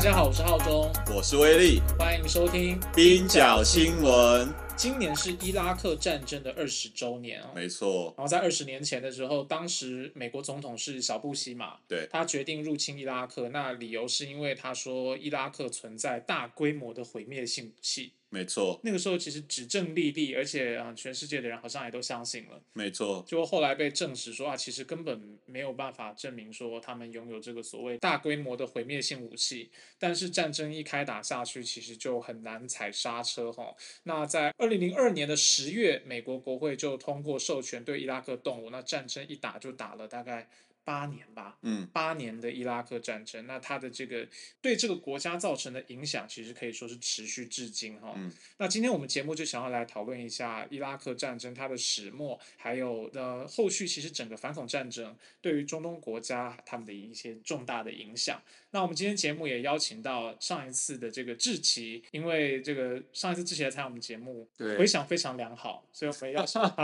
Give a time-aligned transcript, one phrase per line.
[0.00, 4.50] 家好，我是浩中，我是威力，欢迎收听冰角新闻。
[4.74, 8.14] 今年是伊拉克战争的二十周年啊，没错。
[8.16, 18.14] 然后在二十年前的时候，当时美国总统是小布希嘛，对，他决定入侵伊拉克，那理由是因为他说伊拉克存在大规模的毁灭性武器。
[18.32, 22.62] 没错，那个时候其实指证立立，而且啊，全世界的人好像也都相信了。
[22.74, 29.68] 没错，就后来被证实说啊，其实根本没有办法证明说他们拥有这个所谓大规模的毁灭性武器。
[29.98, 33.74] 但是战争一开打下去，其实就很难踩刹车哈。
[34.04, 40.48] 那在二零零二年的十月，美国国会就通过授权对伊拉克动武，那战争一打就打了大概。
[40.90, 44.26] 八年吧，嗯，八年的伊拉克战争，那它的这个
[44.60, 48.12] 对这个国家造成的影响，其实可以说是持续至今哈。
[48.16, 58.42] 嗯，那今天我们节目就想要来讨论一下伊拉克战争它的始末，还有呃后续其实整个反恐战争对于中东国家他们的一些重大的影响。
[58.72, 66.76] 那我们今天节目也邀请到上一次的这个志奇，因为这个上一次志奇来参加我们节目，回想非常良好，所以我们要 上。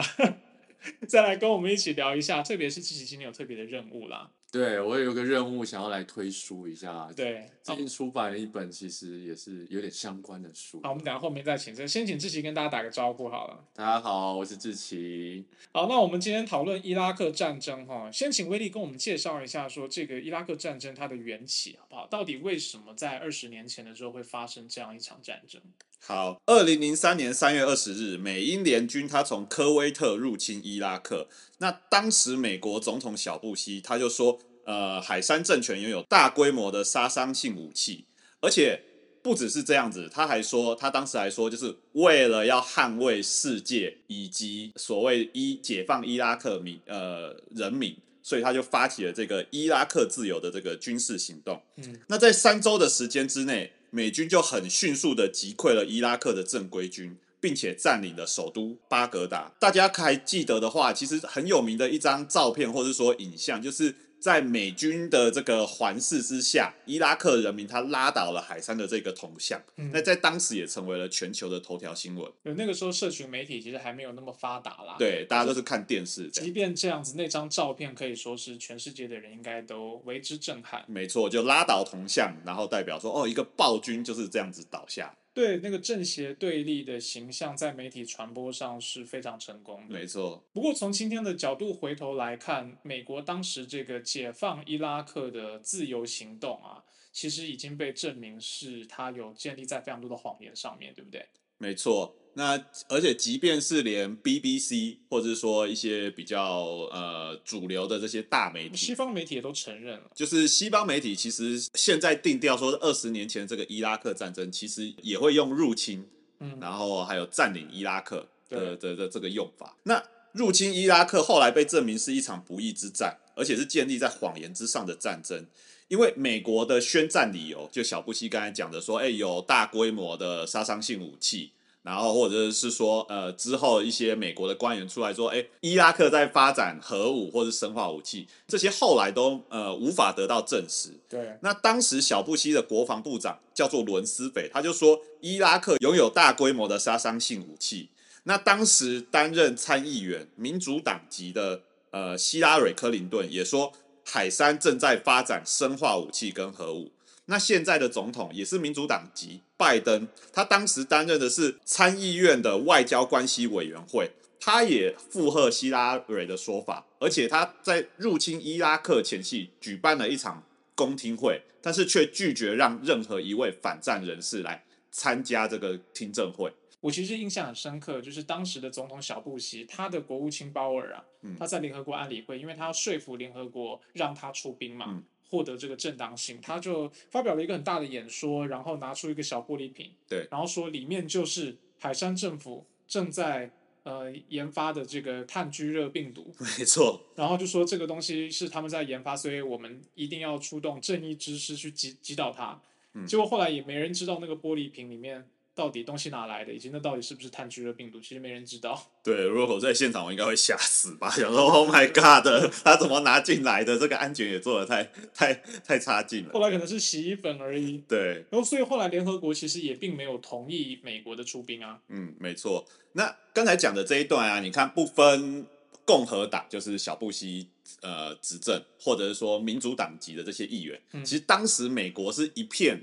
[1.09, 4.31] 再来跟我们一起聊一下，特别是自己今天有特别的任务啦。
[4.53, 7.11] 对我有个任务想要来推书一下。
[7.15, 10.81] 对，最近出版了一本，其实也是有点相关的书。
[10.83, 13.65] 好，我们等下后面再请这先请志奇跟大家打个招呼好了。
[13.75, 15.45] 大家好，我是志奇。
[15.73, 22.07] 好，那我们今天讨论伊拉克战争哈，先请威利跟我们介绍一下，说这个伊拉克战争它的缘起好不好？
[22.07, 25.61] 到底为什么在二十年前的时候会发生这样一场战争？
[26.09, 31.27] 好，二零零三年三月二十日，美英联军他从科威特入侵伊拉克。
[31.59, 38.05] 那当时美国总统小布希他就说，呃，海山政权拥有大规模的杀伤性武器，
[38.41, 38.81] 而且
[39.21, 51.61] 不只是这样子，他还说，他当时还说，就是为了要捍卫世界以及所谓伊解放伊拉克民呃人民，所以他就发起了这个伊拉克自由的这个军事行动。
[51.79, 53.73] 嗯，那在三周的时间之内。
[53.97, 59.51] 美军就很迅速的击溃了伊拉克的正规军，并且占领了首都巴格达。
[59.59, 63.95] 大家还记得的话，其实很有名的一张照片，或者说影像，就是。
[64.21, 69.63] 在美军的这个环视之下，伊拉克人民他拉倒了海山的这个铜像，
[69.93, 72.31] 那在当时也成为了全球的头条新闻。
[72.43, 74.97] 有那个时候，社群媒体其实还没有那么发达啦。
[74.99, 76.29] 对，大家都是看电视。
[76.29, 80.85] 即便这样子，那张照片可以说是全世界的人应该都为之震撼。
[80.89, 85.15] 没错，就拉倒铜像，然后代表说，哦，一个暴君就是这样子倒下。
[85.37, 89.93] 对那个正邪对立的形象，在媒体传播上是非常成功的。
[89.93, 90.43] 没错。
[90.55, 96.83] 不过从今天的角度回头来看，美国当时这个解放伊拉克的自由行动啊，
[97.13, 101.29] 其实已经被证明是它有建立在非常多的谎言上面对不对？
[101.59, 102.17] 没错。
[102.39, 110.11] 那而且，即便是连 BBC 或者是说一些比较呃主流的这些大媒体，西方媒体也都承认了。
[110.15, 116.07] 就是西方媒体其实现在定调说，二十年前这个伊拉克战争其实也会用入侵，
[116.41, 119.75] 嗯，然后还有占领伊拉克的的的这个用法。
[119.85, 120.03] 那
[120.33, 125.47] 入侵伊拉克后来被证明是一场不义之战，而且是建立在谎言之上的战争。
[125.89, 131.53] 因为美国的宣战理由，就小布希刚才讲的说，哎，有大规模的杀伤性武器。
[131.87, 140.91] 然后或者是说，呃，之后一些美国的官员出来说，哎，伊拉克在发展核武或者生化武器，这些后来都呃无法得到证实。
[141.09, 141.39] 对。
[141.43, 147.91] 那当时小布希的国防部长叫做伦斯斐，他就说伊拉克拥有大规模的杀伤性武器。
[148.25, 153.73] 那当时担任参议员民主党籍的呃希拉蕊克林顿也说，
[154.05, 156.91] 海山正在发展生化武器跟核武。
[157.27, 170.43] 那现在的总统也是民主党籍，拜登，他当时担任的是参议院的外交关系委员会，他也附和希拉蕊的说法，而且他在入侵伊拉克前夕举办了一场
[170.75, 176.53] 公听会，但是却拒绝让任何一位反战人士来参加这个听证会。
[176.81, 181.03] 我其实印象很深刻，就是当时的总统小布希，他的国务卿鲍尔啊，
[181.39, 185.03] 他在联合国安理会，因为他要说服联合国让他出兵嘛。
[185.29, 193.51] 获得这个正当性，他就发表了一个很大的演说，然后拿出一个小玻璃瓶，对，然后说里面就是海山政府正在
[193.83, 202.61] 呃研发的这个炭疽热病毒， 没错，然后就说这个东西是他们在研发，所以我们一定要出动正义之师去击击倒它。
[203.07, 205.29] 结果后来也没人知道那个玻璃瓶里面。
[205.57, 206.53] 到底东西哪来的？
[206.53, 207.99] 以及那到底是不是炭疽热病毒？
[207.99, 208.81] 其实没人知道。
[209.03, 211.09] 对，如果我在现场，我应该会吓死吧？
[211.09, 213.79] 想说，Oh my God， 他怎么拿进来的？
[213.79, 215.33] 这个安全也做的太太
[215.65, 216.33] 太差劲了。
[216.35, 217.79] 后来可能是洗衣粉而已。
[217.89, 218.27] 对。
[218.31, 221.81] 然后，所以后来联合国其实也并没有同意美国的出兵啊。
[221.89, 222.67] 嗯，没错。
[222.93, 225.47] 那刚才讲的这一段啊，你看不分
[225.87, 227.49] 共和党，就是小布希
[227.81, 232.79] 呃执政，或者是说民主党籍的这些议员，其实当时美国是一片。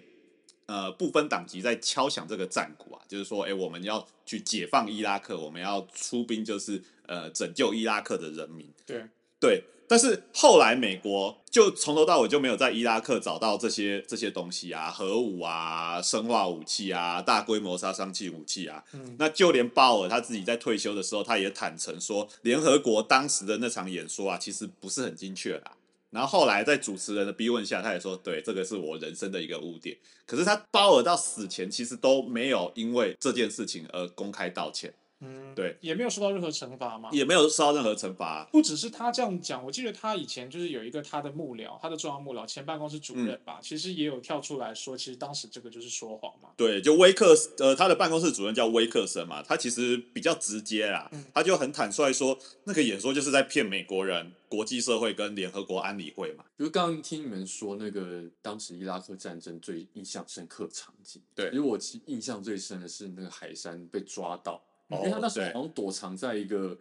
[0.66, 8.70] 呃不分党籍在敲响这个战鼓啊，就是说，哎，我们要去解放伊拉克，我们要出兵，就是呃拯救伊拉克的人民。
[8.86, 9.06] 对，
[9.40, 18.84] 对，但是后来美国就从头到尾就没有在伊拉克找到这些这些东西啊，核武啊、生化武器啊、大规模杀伤性武器啊。
[18.94, 25.72] 嗯那就连鲍尔他自己在退休的时候，他也坦诚说，联合国当时的那场演说啊，其实不是很精确啦。
[26.14, 29.98] 然后后来在主持人的逼问下，他也说，对，这个是我人生的一个污点。
[30.28, 34.94] 可是他包尔到死前其实都没有因为这件事情而公开道歉，
[35.24, 37.10] 嗯，对，也没有受到任何惩罚嘛。
[37.12, 38.48] 也没有受到任何惩罚。
[38.52, 46.50] 不只是他这样讲，我记得他以前就是有一个他的幕僚，他的重要幕僚，前办公室主任吧，其实也有跳出来说，其实当时这个就是说谎嘛。
[46.58, 56.44] 对，就威克，呃，他的办公室主任叫威克森嘛，他其实比较直接啦，嗯他就很坦率说，那个演说就是在骗美国人、国际社会跟联合国安理会嘛。
[56.58, 66.78] 就是刚刚听你们说那个当时伊拉克战争最印象深刻场景，对因为我其印象最深的是那个海山被抓到，哦因为他那时候好像躲藏在一个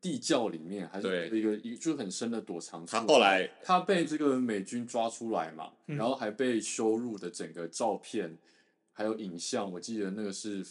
[0.00, 2.92] 地窖里面，还是对一个一就是很深的躲藏处。
[2.92, 8.36] 他后来他被这个美军抓出来嘛，嗯然后还被羞辱的整个照片
[8.92, 10.64] 还有影像，我记得那个是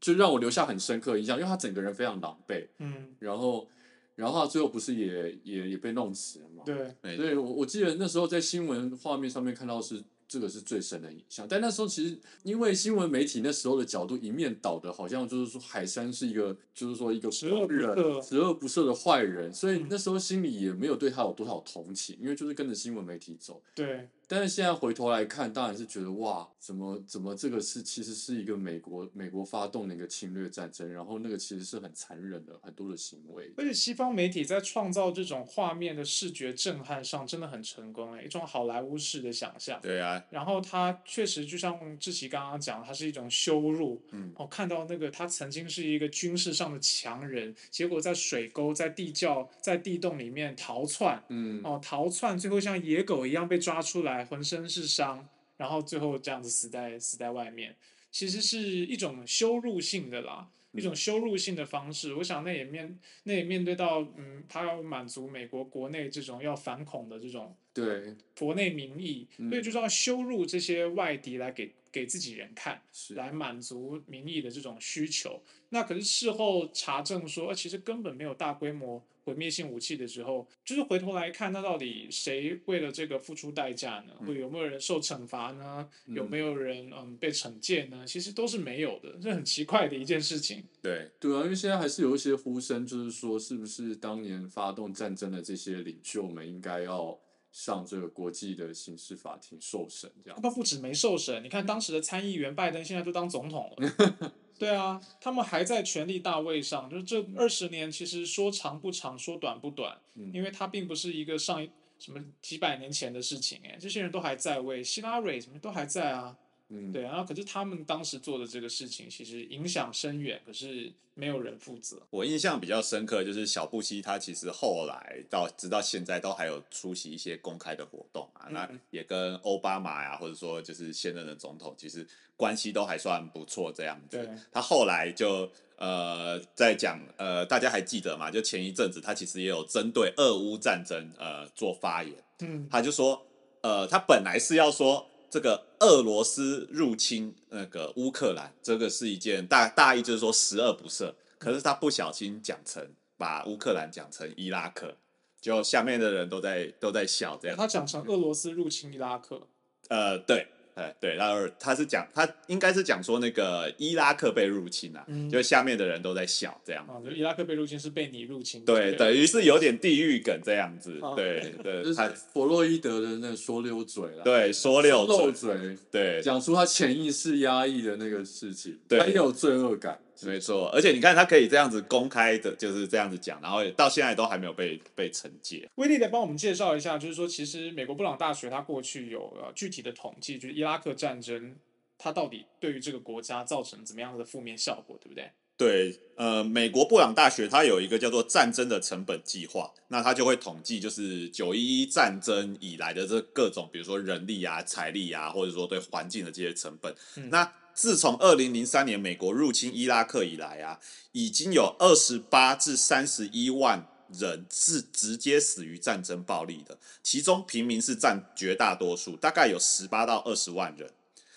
[0.00, 3.68] 就让我留下很深刻的印象，因为他整个人非常狼狈，嗯，然后
[4.14, 6.62] 然后他最后不是也也也被弄死了嘛？
[6.64, 10.02] 对，所以，我我记得那时候在新闻画面上面看到是
[10.32, 19.86] 这个是最深的影响，但那时候其实因为新闻媒体那时候的角度一面倒的，好像就是说海山是一个就是说一个十恶不人赦十恶不赦的坏人，所以嗯。
[19.90, 23.62] 那时候心里也没有对他有多少同情，因为就是跟着新闻媒体走。
[23.74, 33.52] 对，但是现在回头来看，当然是觉得哇，怎么怎么这个是其实是一个美国美国发动的一个侵略战争，然后那个其实是很残忍的很多的行为。
[33.58, 39.78] 而且西方媒体在创造这种画面的视觉震撼上真的很成功诶，一种好莱坞式的想象。
[39.82, 44.00] 对啊，然后他确实就像志奇刚刚讲，它是一种羞辱。
[44.12, 57.74] 嗯，哦，看到那个他曾经是一个军事上的强人，结果在水沟、在地窖、在地洞里面逃窜，嗯，哦，逃窜，最后像野狗一样被抓出来，浑身是伤，然后最后这样子死在死在外面，
[58.10, 62.14] 其实是一种羞辱性的啦，一种羞辱性的方式。
[62.14, 72.82] 我想那也面那也面对到，嗯，他要满足美国国内这种要反恐的这种对，国内民意，所以就是要羞辱这些外敌来给给自己人看。
[72.92, 75.42] 是来满足民意的这种需求。
[75.70, 84.14] 那可是事后查证说，呃其实根本没有大规模毁灭性武器的时候，就是回头来看，那到底谁为了这个付出代价呢？
[84.26, 85.88] 会有没有人受惩罚呢？
[86.06, 88.04] 有没有人嗯被惩戒呢？
[88.06, 90.64] 其实都是没有的，这很奇怪的一件事情。
[90.80, 97.18] 对，对啊，因为现在还是有一些呼声，就是说，是不是当年发动战争的这些领袖们应该要
[97.52, 100.10] 上这个国际的刑事法庭受审？
[100.24, 104.32] 这样他，不止没受审，你看当时的参议员拜登现在都当总统了。
[104.58, 110.30] 对啊，他们还在权力大位上，就是这二十年其实说长不长，说短不短，嗯。
[110.32, 116.36] 因为它并不是一个上一什么几百年前的事情，哎，这些人都还在位，希拉蕊什么都还在啊，
[116.72, 122.00] 嗯，对啊，可是他们当时做的这个事情，其实影响深远，可是没有人负责。
[122.08, 132.06] 我印象比较深刻就是小布希他其实后来到直到现在都还有出席一些公开的活动啊，那嗯也跟奥巴马呀，或者说就是现任的总统，其实
[132.36, 134.28] 关系都还算不错这样子对。
[134.50, 138.30] 他后来就呃在讲呃，大家还记得吗？
[138.30, 143.20] 就前一阵子他其实也有针对俄乌战争呃做发言，嗯，他就说，
[143.60, 154.94] 呃，他本来是要说这个俄罗斯入侵那个乌克兰，这个是一件大大意就是说十恶不赦，可是他不小心讲成把乌克兰讲成伊拉克，
[155.40, 157.56] 就下面的人都在都在笑这样。
[157.56, 159.48] 他讲成俄罗斯入侵伊拉克，
[159.88, 165.28] 呃，对，哎对，然后他是讲他应该是讲说那个伊拉克被入侵啊，嗯。
[165.30, 166.86] 就下面的人都在笑这样。
[166.86, 178.98] 啊，就伊拉克被入侵是被你入侵，对，等于是有点地狱梗这样子，啊对对， 就是他弗洛伊德的那个说溜嘴了，，对说溜漏嘴，嘴，对，讲出他潜意识压抑的那个事情，对。
[178.98, 185.68] 他也有罪恶感，没错，而且你看他可以这样子公开的，就是这样子讲，然后到现在都还没有被被惩戒。
[185.76, 191.54] 威利来帮我们介绍一下，就是说，其实美国布朗大学它过去有呃具体的统计，就是伊拉克战争
[191.98, 195.30] 它到底对于这个国家造成怎么样的负面效果，对不对？
[195.54, 206.92] 对，呃，美国布朗大学它有一个叫做战争的成本计划，那它就会统计就是九一一战争以来的这各种，比如说人力啊、财力啊，或者说对环境的这些成本。
[207.16, 210.78] 嗯那自从二零零三年美国入侵伊拉克以来啊，
[211.12, 220.90] 已经有二十八至三十一万人是直接死于战争暴力的，其中平民是占绝大多数，大概有十八到二十万人。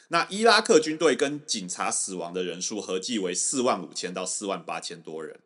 [0.10, 5.40] 那伊拉克军队跟警察死亡的人数合计为四万五千到四万八千多人。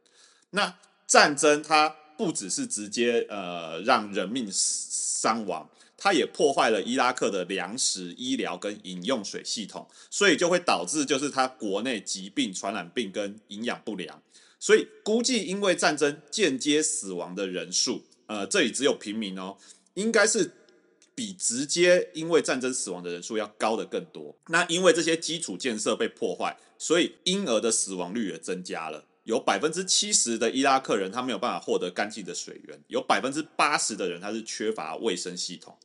[0.50, 0.76] 那
[1.08, 14.24] 战争它不只是直接呃让人命伤亡，它也破坏了伊拉克的粮食、医疗跟饮用水系统，所以就会导致就是它国内疾病、传染病跟营养不良。
[14.58, 19.58] 所以估计因为战争间接死亡的人数，呃，这里只有平民哦，
[19.94, 20.52] 应该是
[21.16, 24.36] 比直接因为战争死亡的人数要高的更多。
[24.48, 29.06] 那因为这些基础建设被破坏，所以婴儿的死亡率也增加了。
[29.26, 35.78] 有百分之七十的伊拉克人他没有办法获得干净的水源，有百分之八十的人他是缺乏卫生系统。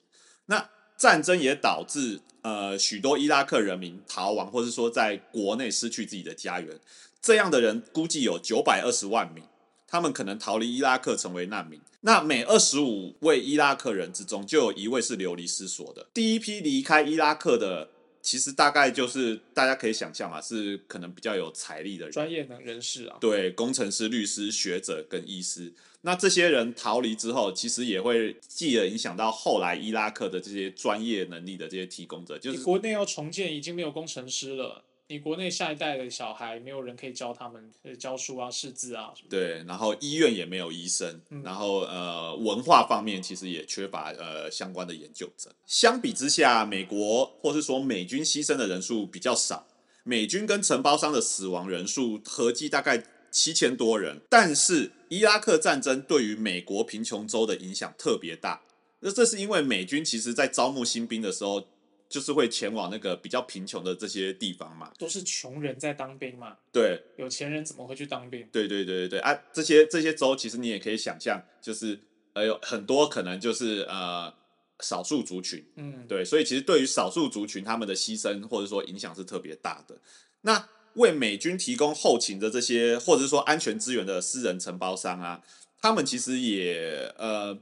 [0.46, 6.78] 那战争也导致呃许多伊拉克人民逃亡，或者说在国内失去自己的家园。
[7.20, 9.44] 这样的人估计有九百二十万名，
[9.86, 11.80] 他们可能逃离伊拉克成为难民。
[12.02, 16.06] 那每二十五位伊拉克人之中，就有一位是流离失所的。
[16.12, 17.88] 第一批离开伊拉克的，
[18.24, 25.74] 其实大概就是大家可以想象嘛，是可能比较有财力的人，专业的人士啊，对，工程师、律师、学者跟医师。
[26.00, 34.84] 那这些人逃离之后，其实也会继而影响到后来伊拉克的这些专业能力的这些提供者，就是国内要重建，已经没有工程师了。
[35.08, 39.28] 你国内下一代的小孩没有人可以教他们教书啊、识字啊什么。
[39.28, 45.54] 对，然后医院也没有医生，然后呃，文化方面其实也缺乏呃相关的研究者。
[45.66, 49.66] 相比之下，美国或是说美军牺牲的人数比较少，
[50.04, 54.22] 美军跟承包商的死亡人数合计大概七千多人。
[54.30, 58.62] 但是伊拉克战争对于美国贫穷州的影响特别大，
[59.00, 61.68] 那这是因为美军其实在招募新兵的时候。
[62.14, 66.56] 就是会前往那个比较贫穷的这些地方嘛，都是穷人在当兵嘛。
[66.70, 68.46] 对，有钱人怎么会去当兵？
[68.52, 69.36] 对对对对对啊！
[69.52, 71.98] 这些这些州其实你也可以想象，就是
[72.34, 74.32] 呃有很多可能就是呃
[74.78, 79.98] 少数族群，嗯，对，所以其实对于少数族群他们的牺牲或者说影响是特别大的。
[80.42, 85.42] 那为美军提供后勤的这些或者是说安全资源的私人承包商啊，
[85.82, 87.58] 他们其实也呃。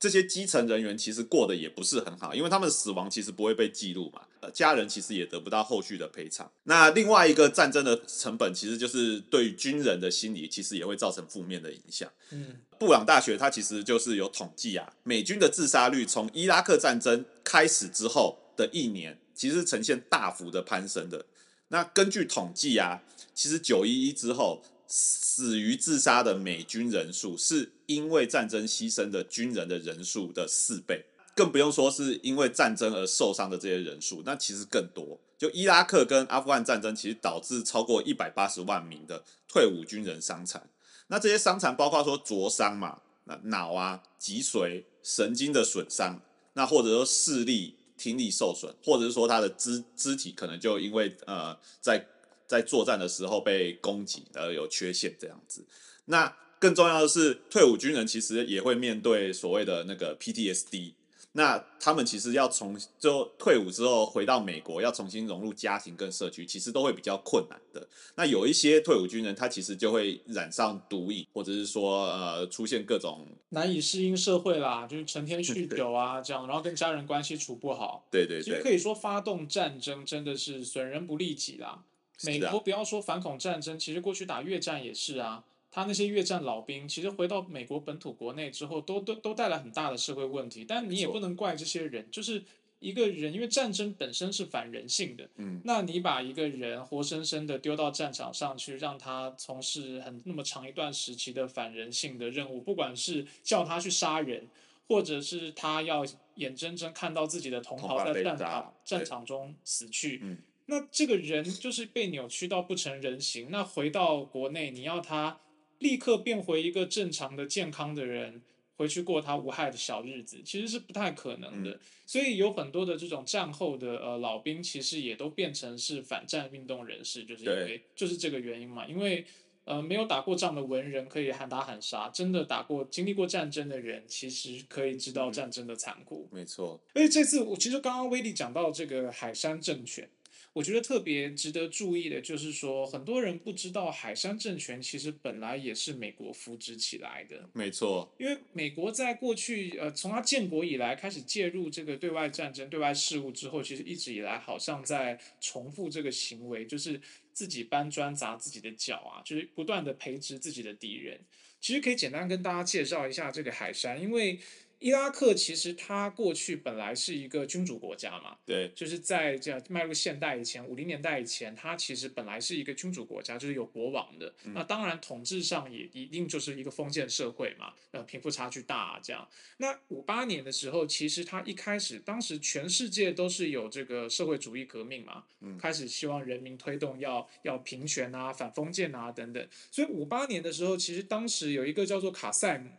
[0.00, 6.50] 这些基层人员其实过得也不是很好，因为他们死亡其实不会被记录嘛，呃，家人其实也得不到后续的赔偿。
[6.62, 12.10] 那另外一个战争的成本，其实就是对军人的心理，其实也会造成负面的影响。
[12.30, 21.26] 嗯，布朗大学它其实就是有统计啊，美军的自杀率从伊拉克战争开始之后的一年，其实呈现大幅的攀升的。
[21.68, 23.02] 那根据统计啊，
[23.34, 24.62] 其实九一一之后。
[24.92, 31.04] 死于自杀的美军人数，是因为战争牺牲的军人的人数的四倍，
[31.36, 35.20] 更不用说是因为战争而受伤的这些人数，那其实更多。
[35.38, 40.68] 就伊拉克跟阿富汗战争，其实导致超过一百八十万名的退伍军人伤残。
[41.06, 46.20] 那这些伤残包括说灼伤嘛，那脑啊、脊髓、神经的损伤，
[46.54, 52.04] 那或者说视力、听力受损，或者是说他的肢肢体可能就因为呃在。
[52.50, 55.64] 在作战的时候被攻击而有缺陷这样子，
[56.06, 60.94] 那更重要的是，退伍军人其实也会面对所谓的那个 PTSD。
[61.34, 67.86] 那他们其实要从就退伍之后回到美国，要重新融入家庭跟社区，其实都会比较困难的。
[68.16, 78.08] 那有一些退伍军人，他其实就会染上毒瘾，或者是说呃出现各种难以适应社会啦，就是成天 酗酒啊这样，然后跟家人关系处不好。
[78.10, 81.84] 对对对，其实可以说发动战争真的是损人不利己啦。
[82.24, 85.44] 美国不要说反恐战争，其实过去打越战也是啊。
[85.72, 90.64] 他那些越战老兵，其实回到美国本土国内之后，都都都带来很大的社会问题。
[90.66, 92.42] 但你也不能怪这些人，就是
[92.80, 95.28] 一个人，因为战争本身是反人性的。
[95.36, 104.48] 嗯，那你把一个人活生生的丢到战场上去，让他从事很那么长一段时期的反人性的任务，不管是叫他去杀人，
[104.88, 110.36] 或者是他要眼睁睁看到自己的同袍在战场战场中死去。
[110.70, 113.48] 那这个人就是被扭曲到不成人形。
[113.50, 115.40] 那回到国内，你要他
[115.80, 118.40] 立刻变回一个正常的、健康的人，
[118.76, 121.80] 回去过他无害的小日子，其实是不太可能的。
[122.06, 128.86] 所以有很多的这种战后的呃老兵，其实也都变成是反战运动人士，就是因为就是这个原因嘛。
[128.86, 129.24] 因为
[129.64, 136.28] 呃没有打过仗的文人可以喊打喊杀，真的打过、经历过战争的人，其实可以知道战争的残酷。
[136.30, 136.80] 没错。
[136.94, 140.08] 而且这次我其实刚刚威利讲到这个海山政权。
[140.52, 147.48] 我觉得特别值得注意的就是说，很多人不知道海山政权其实本来也是美国扶植起来的。
[147.52, 157.00] 没错，因为美国在过去呃，从它建国以来开始介入这个对外战争、对外事务之后，其实一直以来好像在重复这个行为，就是
[157.32, 161.20] 自己搬砖砸自己的脚啊，就是不断的培植自己的敌人。
[161.60, 164.40] 其实可以简单跟大家介绍一下这个海山，因为。
[164.80, 174.34] 伊拉克其实它过去本来是一个君主国家嘛，对，就是在这样迈入现代以前，五零年代以前，它其实本来是一个君主国家，就是有国王的。
[174.54, 179.28] 那当然统治上也一定就是一个封建社会嘛，呃，贫富差距大啊，这样。
[179.58, 185.24] 那五八年的时候，其实它一开始，当时全世界都是有这个社会主义革命嘛，
[185.58, 189.46] 开始希望人民推动要要平权啊、反封建啊等等。
[189.70, 192.70] 所以五八年的时候，其实当时有一个叫做卡塞姆。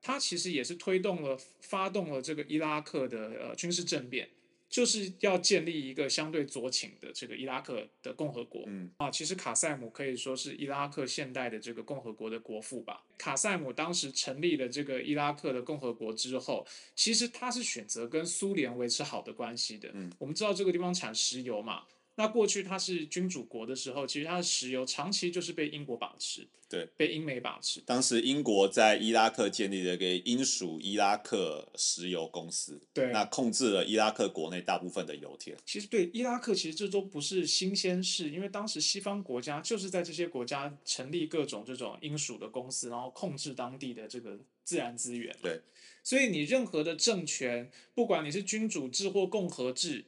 [0.00, 4.28] 他其实也是推动了、发动了这个伊拉克的呃军事政变，
[4.68, 8.64] 就是要建立一个相对左倾的这个伊拉克的共和国。
[8.66, 13.04] 嗯啊，其实卡塞姆可以说是伊拉克现代的这个共和国的国父吧。
[13.16, 19.90] 卡塞姆当时成立了这个伊拉克的共和国之后，其实他是选择跟苏联维持好的关系的。
[19.94, 21.82] 嗯，我们知道这个地方产石油嘛。
[22.18, 27.80] 那过去它是君主国的时候，其实它的石油长期就是被英国把持，对，被英美把持。
[27.86, 35.56] 当时英国在伊拉克建立了一个英属伊拉克石油公司，对，那控制了伊拉克国内大部分的油田。
[35.64, 45.32] 其实对伊拉克，其实这都不是新鲜事，因为当时西方国家就是在这些国家成立各种这种英属的公司，然后控制当地的这个自然资源。
[45.40, 45.60] 对，
[46.02, 50.04] 所以你任何的政权，不管你是君主制或共和制。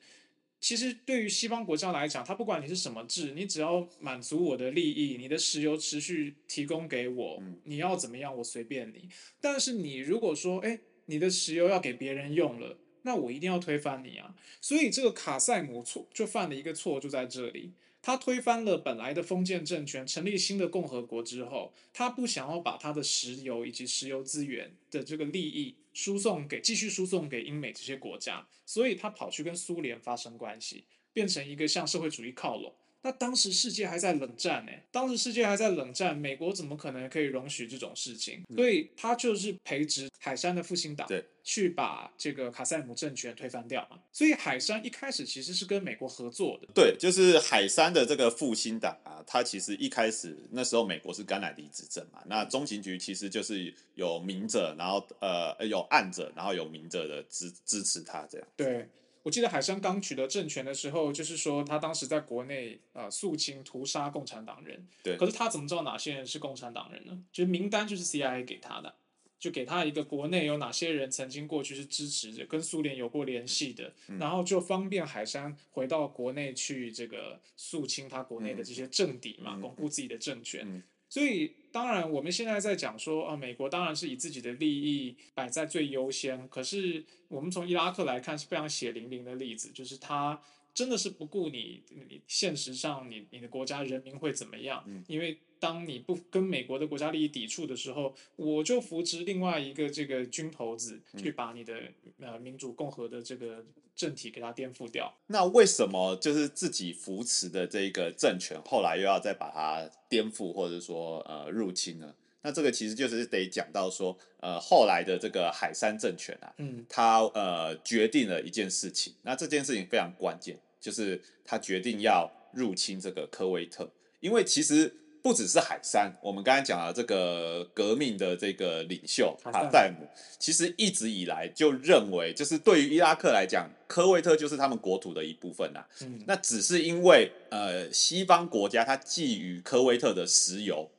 [0.61, 9.09] 其实对于西方国家来讲，它不管你是什么制，你只要满足我的利益，你的石油持续提供给我，你要怎么样我随便你。
[9.41, 14.37] 但是你如果说，哎，你的石油要给别人用了，那我一定要推翻你啊！
[14.61, 17.73] 所以这个卡塞姆错就犯了一个错，就在这里。
[18.03, 32.75] 他推翻了本来的封建政权，成立新的共和国之后，他不想要把他的石油以及石油资源的这个利益输送给继续输送给英美这些国家，所以他跑去跟苏联发生关系，变成一个向社会主义靠拢。
[33.03, 38.43] 那当时世界还在冷战呢，当时世界还在冷战，美国怎么可能可以容许这种事情？
[38.55, 43.99] 所以他就是培植海山的复兴党，对，去把这个卡塞姆政权推翻掉嘛。
[44.13, 58.47] 所以海山一开始其实是跟美国合作的，对，就是海山的这个复兴党啊，他其实一开始那时候美国是甘乃迪执政嘛，那中情局其实就是有明者，然后呃有暗者，然后有明者的支支持他这样。
[58.57, 58.87] 对。
[59.23, 64.87] 我记得海山刚取得政权的时候，就是说他当时在国内呃肃清屠杀共产党人。
[65.03, 65.17] 对。
[65.17, 67.23] 可是他怎么知道哪些人是共产党人呢？
[67.31, 68.95] 就是名单就是 CIA 给他的，
[69.39, 80.83] 就给他一个国内有哪些人曾经过去是支持着跟苏联有过联系的，然后就方便海山回到国内去这个肃清他国内的这些政敌嘛，巩固自己的政权。
[81.11, 86.49] 所以，当然，我们现在在讲说，啊，美国当然是以自己的利益摆在最优先。
[86.49, 90.41] 可是，我们从伊拉克来看是非常血淋淋的例子，就是他
[90.75, 94.85] 真的是不顾你，你现实上你你的国家人民会怎么样？
[95.07, 101.83] 因为当你不跟美国的国家利益抵触的时候，我就扶持另外一个这个军头子去把你的
[102.19, 103.63] 呃民主共和的这个
[103.95, 105.13] 政体给它颠覆掉。
[105.27, 112.15] 那为什么就是自己扶持的这个政权，后来又要再把它颠覆或者说呃入侵呢？
[112.43, 124.97] 那这个其实就是得讲到说，呃，后来的这个海山政权啊，嗯，他呃决定了一件事情，那这件事情非常关键，就是他决定要入侵这个科威特，因为其实。
[125.23, 135.85] 不只是海山，我们刚才讲了这个革命的这个领袖哈塞姆，其实一直以来就认为，就是对于伊拉克来讲，科威特就是他们国土的一部分呐。
[136.01, 140.91] 嗯，那只是因为呃西方国家它觊觎科威特的石油，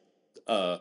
[0.45, 0.79] 呃，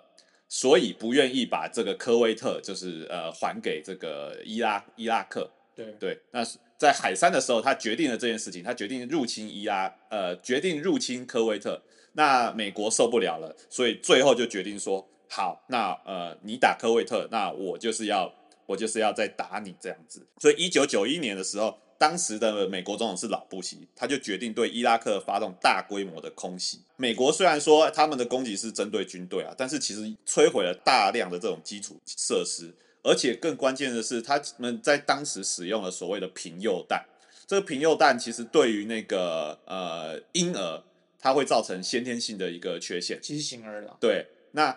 [0.51, 5.49] 所以不愿意把这个科威特就是呃还给这个伊拉伊拉克。
[5.77, 6.45] 对对，那
[6.77, 11.81] 在海山的时候，他决定了这件事情，他决定入侵伊拉，呃，决定入侵科威特。
[12.15, 18.35] 那美国受不了了，所以最后就决定说：好，那呃，你打科威特，那我就是要，
[18.67, 20.27] 我就是要再打你这样子。
[20.39, 26.81] 所以一九九一年的时候，当时的美国总统是老布希，他就决定对伊拉克发动大规模的空袭。
[26.97, 37.05] 美国虽然说他们的攻击是针对军队啊，但是其实摧毁了大量的这种基础设施，而且更关键的是，他们在当时使用了所谓的平铀弹。
[37.47, 40.83] 这个平铀弹其实对于那个呃婴儿。
[41.23, 43.95] 它会造成先天性的一个缺陷，畸形儿了。
[44.01, 44.75] 对，那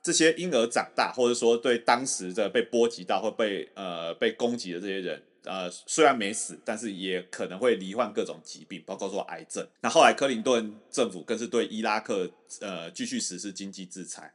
[0.00, 9.66] 这些婴儿长大，或者说对当时的被波及到或被呃被攻击的这些人，呃，虽然没死，但是也可能会罹患各种疾病，包括说癌症。
[9.80, 14.32] 那后来克林顿政府更是对伊拉克呃继续实施经济制裁。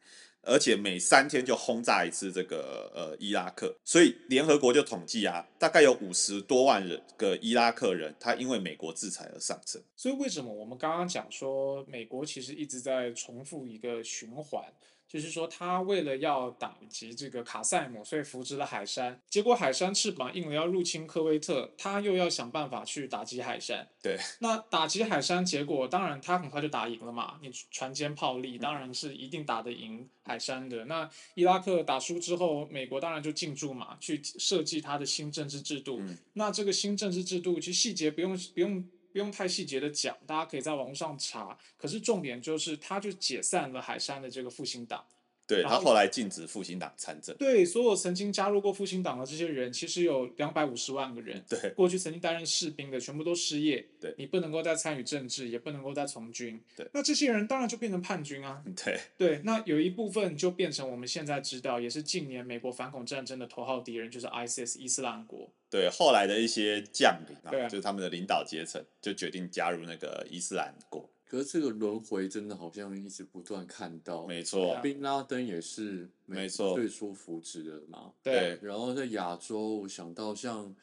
[0.48, 9.82] 而且每三天就轰炸一次这个呃伊拉克，所以联合国就统计啊，大概有五十多万人个伊拉克人，他因为美国制裁而上升。
[9.96, 14.63] 所以为什么我们刚刚讲说，美国其实一直在重复一个循环，
[15.08, 19.22] 就是说他为了要打击这个卡塞姆，所以扶植了海山。
[19.30, 23.88] 结果海山翅膀硬了，要入侵科威特，他又要想办法去打击海山。
[24.02, 27.39] 对，那打击海山，结果当然他很快就打赢了嘛。
[27.41, 30.86] 你船坚炮利，当然是一定打得赢海山的。
[30.86, 36.00] 那伊拉克打输之后，美国当然就进驻嘛，去设计他的新政治制度。
[36.02, 38.84] 嗯那这个新政治制度，其实细节不用不用
[39.15, 41.58] 不用太细节的讲，大家可以在网上查。
[41.78, 45.06] 可是重点就是，他就解散了海山的这个复兴党。
[45.47, 47.36] 对他后来禁止复兴党参政。
[47.38, 51.43] 对，所有曾经加入过复兴党的这些人，其实有两百五十万个人。
[51.47, 53.86] 对过去曾经担任士兵的，全部都失业。
[54.01, 56.60] 对你不能够再参与政治，也不能够再从军。
[56.75, 58.63] 对那这些人当然就变成叛军啊。
[58.84, 65.49] 对对，那有一部分就变成我们现在知道，也是近年美国反恐战争的头号敌人，就是 ISIS 伊斯兰国。
[65.69, 71.10] 对，后来的一些将领啊，对啊就是他们的领导阶层，就决定加入那个伊斯兰国。
[71.28, 78.14] 可是这个轮回真的好像一直不断看到，没错，宾拉登也是没错最初扶植的嘛。
[78.22, 80.74] 对，然后在亚洲，我想到像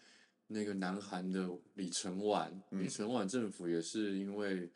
[0.49, 4.69] 那个南韩的李承晚，嗯李承晚政府也是因为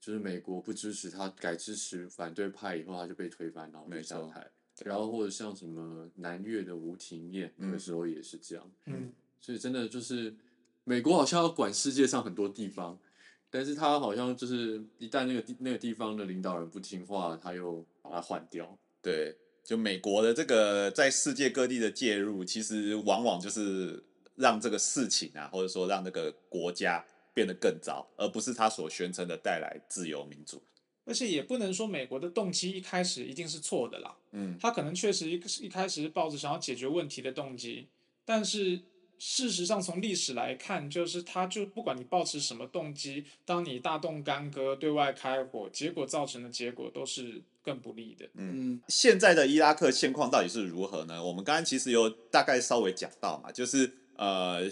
[0.00, 4.50] 就是美国不支持他，改支持反对派以后，他就被推翻，然后被没错下台。
[4.84, 8.70] 然后或者像什么南越的吴廷艳，那个嗯时候也是这样。
[8.86, 10.34] 嗯，所以真的就是
[10.82, 12.98] 美国好像要管世界上很多地方，
[13.54, 18.76] 但是他好像就是一旦那个地那个地方的领导人不听话，他又把他换掉。
[19.00, 24.02] 对，就美国的这个在世界各地的介入，其实往往就是
[24.34, 30.60] 让这个事情啊，或者说让那个国家变得更糟，而不是他所宣称的带来自由民主。
[31.04, 34.16] 而且也不能说美国的动机一开始一定是错的啦。
[34.32, 37.86] 嗯，他可能确实一一开始是抱着想要解决问题的动机，
[38.24, 38.80] 但是
[39.26, 48.28] 事实上从历史来看，就是他就不管你抱持什么动机，当你大动干戈对外开火，结果造成的结果都是更不利的。
[48.34, 51.24] 嗯，现在的伊拉克现况到底是如何呢？
[51.24, 54.70] 我们刚刚其实有大概稍微讲到嘛，就是呃，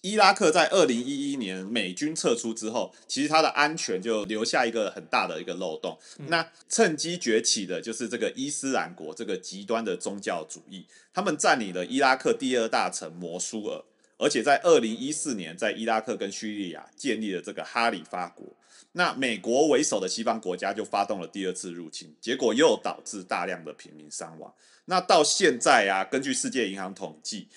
[0.00, 5.98] 伊拉克在二零一一年美军撤出之后，其实它的安全就留下一个很大的一个漏洞。
[6.28, 13.84] 那趁机崛起的就是这个伊斯兰国这个极端的宗教主义，他们占领了伊拉克第二大城摩苏尔，
[14.16, 18.46] 而且在二零一四年在伊拉克跟叙利亚建立了这个哈里发国。
[18.92, 24.50] 那美国为首的西方国家就发动了第二次入侵，结果又导致大量的平民伤亡。
[24.86, 27.48] 那到现在啊，根据世界银行统计，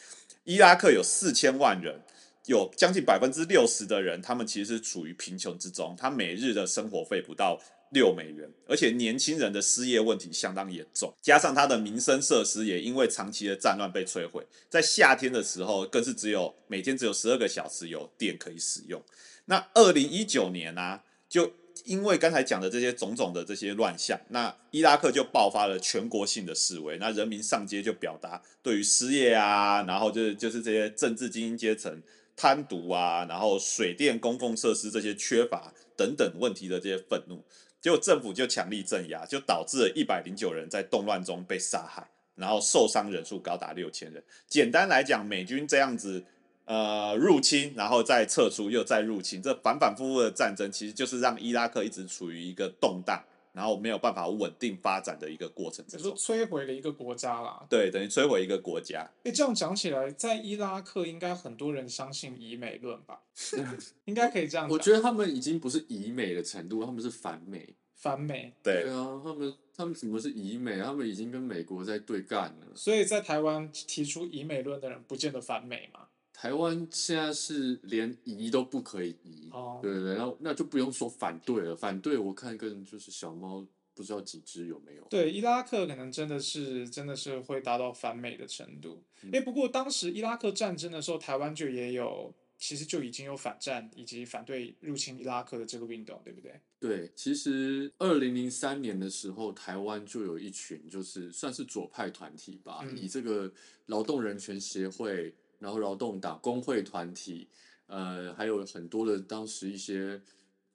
[0.43, 2.01] 伊拉克有四千万人，
[2.45, 19.03] 有将近百分之六十的人，他们其实处于贫穷之中，他每日的生活费不到六美元，而且年轻人的失业问题相当严重，加上他的民生设施也因为长期的战乱被摧毁，在夏天的时候更是只有每天只有十二个小时有电可以使用。
[19.45, 21.51] 那二零一九年啊，就
[21.89, 31.99] 因为刚才讲的这些种种的这些乱象，那伊拉克就爆发了全国性的示威，那人民上街就表达对于失业啊，然后就是就是这些政治精英阶层
[32.35, 37.43] 贪渎啊，然后水电公共设施这些缺乏等等问题的这些愤怒，
[37.81, 44.23] 结果政府就强力镇压，就导致了一百零九人在动乱中被杀害，然后受伤人数高达六千人。
[44.47, 46.23] 简单来讲，美军这样子。
[46.69, 56.15] 呃，入侵，然后再撤出，又再入侵，这反反复复的战争，其实就是让伊拉克一直处于一个动荡，然后没有办法稳定发展的一个过程之只是说。
[56.15, 57.65] 摧毁了一个国家啦。
[57.67, 59.09] 对，等于摧毁一个国家。
[59.23, 63.19] 哎，这样讲起来，在伊拉克应该很多人相信以美论吧？
[64.05, 64.69] 应该可以这样讲。
[64.69, 67.73] 我觉得他们已经不是以美的程度，他们是反美。
[67.95, 70.79] 反美，对对啊，他们他们怎么是以美？
[70.79, 72.67] 他们已经跟美国在对干了。
[72.75, 76.01] 所以在台湾提出以美论的人，不见得反美嘛。
[76.41, 85.03] 台湾现在是连移都不可以移，哦对对对，然后那就不用说反对了，反对我看更就是小猫不知道几只有没有。
[85.09, 89.03] 对，伊拉克可能真的是真的是会达到反美的程度。
[89.21, 96.57] 嗯诶，不过当时伊拉克战争的时候，台湾就也有，其实就已经有反战以及反对入侵伊拉克的这个运动，对不对？
[96.79, 103.51] 对，其实二零零三年的时候，台湾就有一群就是算是左派团体吧，嗯以这个
[103.87, 107.47] 劳动人权协会，然后劳动党工会团体，
[107.87, 110.21] 呃，还有很多的当时一些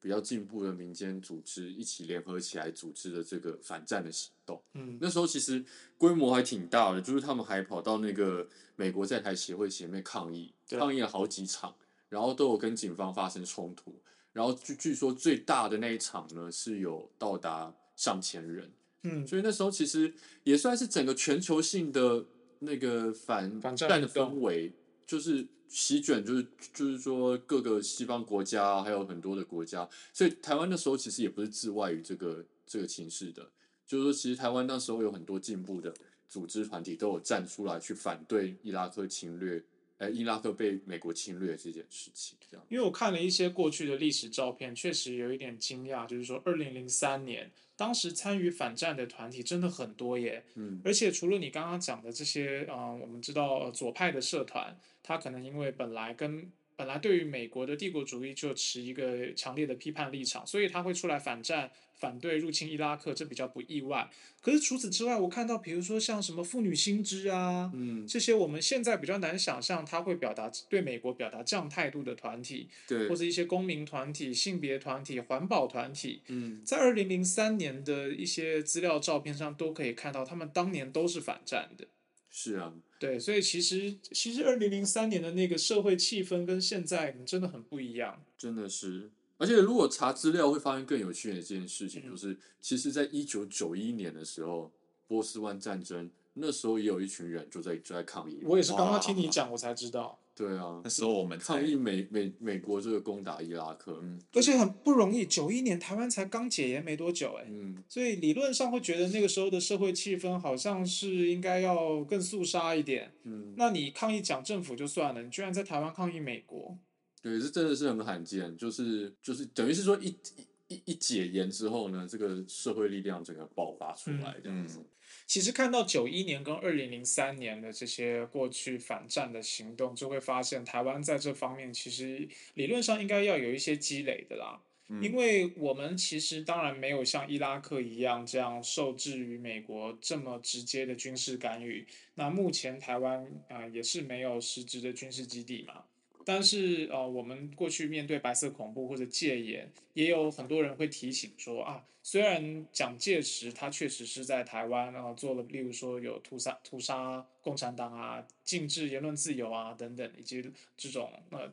[0.01, 4.63] 比较进步的民间组织一起联合起来组织的这个反战的行动。
[4.75, 5.65] 嗯，那时候其实
[5.97, 11.75] 规模还挺大的，就是他们还跑到那个美国在台协会前面抗议，抗议了好几场，
[12.11, 13.99] 然后都有跟警方发生冲突。
[14.33, 18.71] 然后据据说最大的那一场呢，是有到达上千人，
[19.05, 22.27] 嗯，所以那时候其实也算是整个全球性的
[22.65, 24.73] 那个反反战战的氛围，
[25.07, 33.51] 就是席卷，就是就是说各个西方国家还有很多的国家，所以台湾那时候其实也不是置外于这个这个情势的。
[33.87, 35.93] 就是说，其实台湾那时候有很多进步的
[36.27, 39.63] 组织团体都有站出来去反对伊拉克侵略，
[39.99, 42.67] 呃，伊拉克被美国侵略这件事情，这样。
[42.69, 64.11] 因为我看了一些过去的历史照片，确实有一点惊讶，就是说，二零零三年当时参与反战的团体真的很多耶，嗯而且除了你刚刚讲的这些，嗯、我们知道呃左派的社团，他可能因为本来跟本来对于美国的帝国主义就持一个强烈的批判立场，所以他会出来反战，反对入侵伊拉克，这比较不意外。
[64.41, 81.87] 可是除此之外，我看到比如说像什么妇女新知啊，嗯，这些我们现在比较难想象他会表达对美国表达这样态度的团体，对或，者一些公民团体、性别团体、环保团体，嗯在二零零三年的一些资料照片上都可以看到，他们当年都是反战的。
[82.31, 88.25] 是啊，对，所以其实其实二零零三年的那个社会气氛跟现在真的很不一样。
[88.39, 89.11] 真的是。
[89.37, 94.73] 而且如果查资料会发现更有趣的一件事情，嗯就是其实在一九九一年的时候，
[95.07, 98.41] 波斯湾战争那时候也有一群人就在就在抗议。
[98.45, 105.25] 我也是刚刚听你讲，我才知道，对啊那，时候我们抗议美美美国这个攻打伊拉克，嗯而且很不容易。
[105.25, 113.13] 九一年台湾才刚解严没多久，哎，嗯，所以理论上会觉得那个时候的社会气氛好像是应该要更肃杀一点。
[113.23, 116.77] 嗯，那你抗议讲政府就算了，你居然在台湾抗议美国，
[117.23, 124.81] 对，这真的是很罕见，就是就是等于是说一一一一解严之后呢，这个社会力量整个爆发出来这样子。
[125.27, 134.61] 其实看到九一年跟二零零三年的这些过去反战的行动，就会发现台湾在这方面其实理论上应该要有一些积累的啦。
[134.89, 141.87] 嗯因为我们其实当然没有像伊拉克一样这样受制于美国这么直接的军事干预。
[142.17, 145.85] 那目前台湾啊、呃也是没有实质的军事基地嘛。
[146.25, 160.43] 但是呃，我们过去面对白色恐怖或者戒严，也有很多人会提醒说啊，虽然蒋介石他确实是在台湾啊、做了，例如说有屠杀屠杀共产党啊，禁止言论自由啊等等，以及
[160.77, 161.53] 这种呃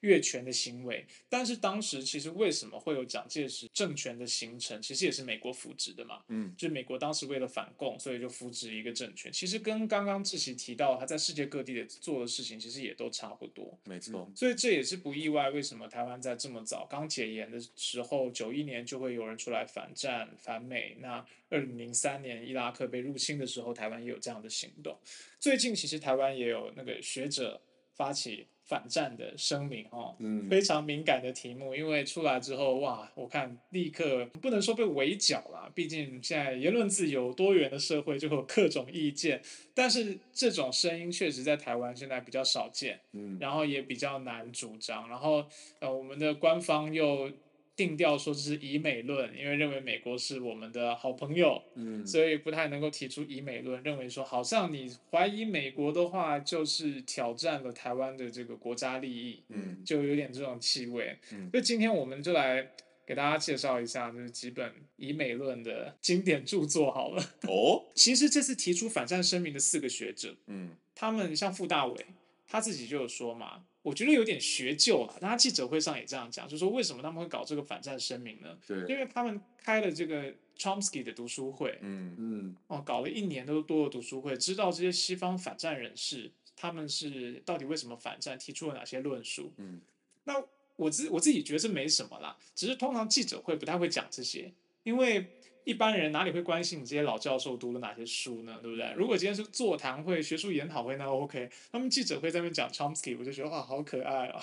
[0.00, 6.22] 越权的行为，但是当时其实为什么会有蒋介石政权的形成，其实也是美国扶植的嘛。
[6.28, 9.32] 嗯，就美国当时为了反共，所以就扶植一个政权。
[9.32, 13.78] 其实跟刚刚志奇提到他在世界各地的做的事情，其实也都差不多。
[13.84, 20.96] 没错，所以这也是不意外，为什么台湾在这么早刚解严的时候，九一年就会有人出来反战反美。
[21.00, 24.98] 那二零零三年伊拉克被入侵的时候，台湾也有这样的行动。
[25.38, 27.60] 最近其实台湾也有那个学者
[27.94, 39.40] 发起反战的声明哦，嗯非常敏感的题目，因为出来之后，哇，我看立刻不能说被围剿啦，毕竟现在言论自由、多元的社会就会有各种意见，
[39.72, 43.00] 但是这种声音确实在台湾现在比较少见。
[43.12, 45.46] 嗯然后也比较难主张，然后
[45.78, 47.30] 呃，我们的官方又
[47.76, 61.18] 定调说这是以美论，因为认为美国是我们的好朋友，嗯，所以不太能够提出以美论，认为说好像你怀疑美国的话，就是挑战了台湾的这个国家利益，嗯就有点这种气味。
[61.32, 62.66] 嗯所以今天我们就来
[63.06, 67.22] 给大家介绍一下，就是几本以美论的经典著作好了。
[67.46, 72.06] 哦，其实这次提出反战声明的四个学者，嗯他们像傅大伟，
[72.48, 75.18] 他自己就有说嘛，我觉得有点学旧了。
[75.20, 78.56] 那他记者会上也这样讲，就说为什么他们会搞这个反战声明呢？
[78.68, 89.52] 因对，为他们开了这个 Chomsky 的读书会，嗯嗯哦，搞了一年都多的读书会，知道这些西方反战人士他们是到底为什么反战，提出了哪些论述。
[89.56, 89.80] 嗯，
[90.24, 90.42] 那
[90.76, 95.35] 我自我自己觉得这没什么啦，只是通常记者会不太会讲这些，因为
[95.66, 98.56] 一般人哪里会关心你这些老教授读了哪些书呢？
[98.62, 98.88] 对不对？
[98.96, 101.50] 如果今天是座谈会、学术研讨会，那 OK。
[101.72, 104.40] 他们记者会在那边讲 Chomsky，我就觉得哇，好可爱啊。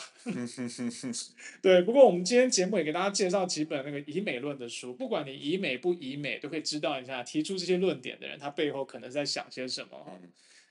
[1.64, 10.20] 对，不过我们今天节目也给大家介绍几本那个以美论的书，不管你以美不以美，都可以知道一下提出这些论点的人他背后可能在想些什么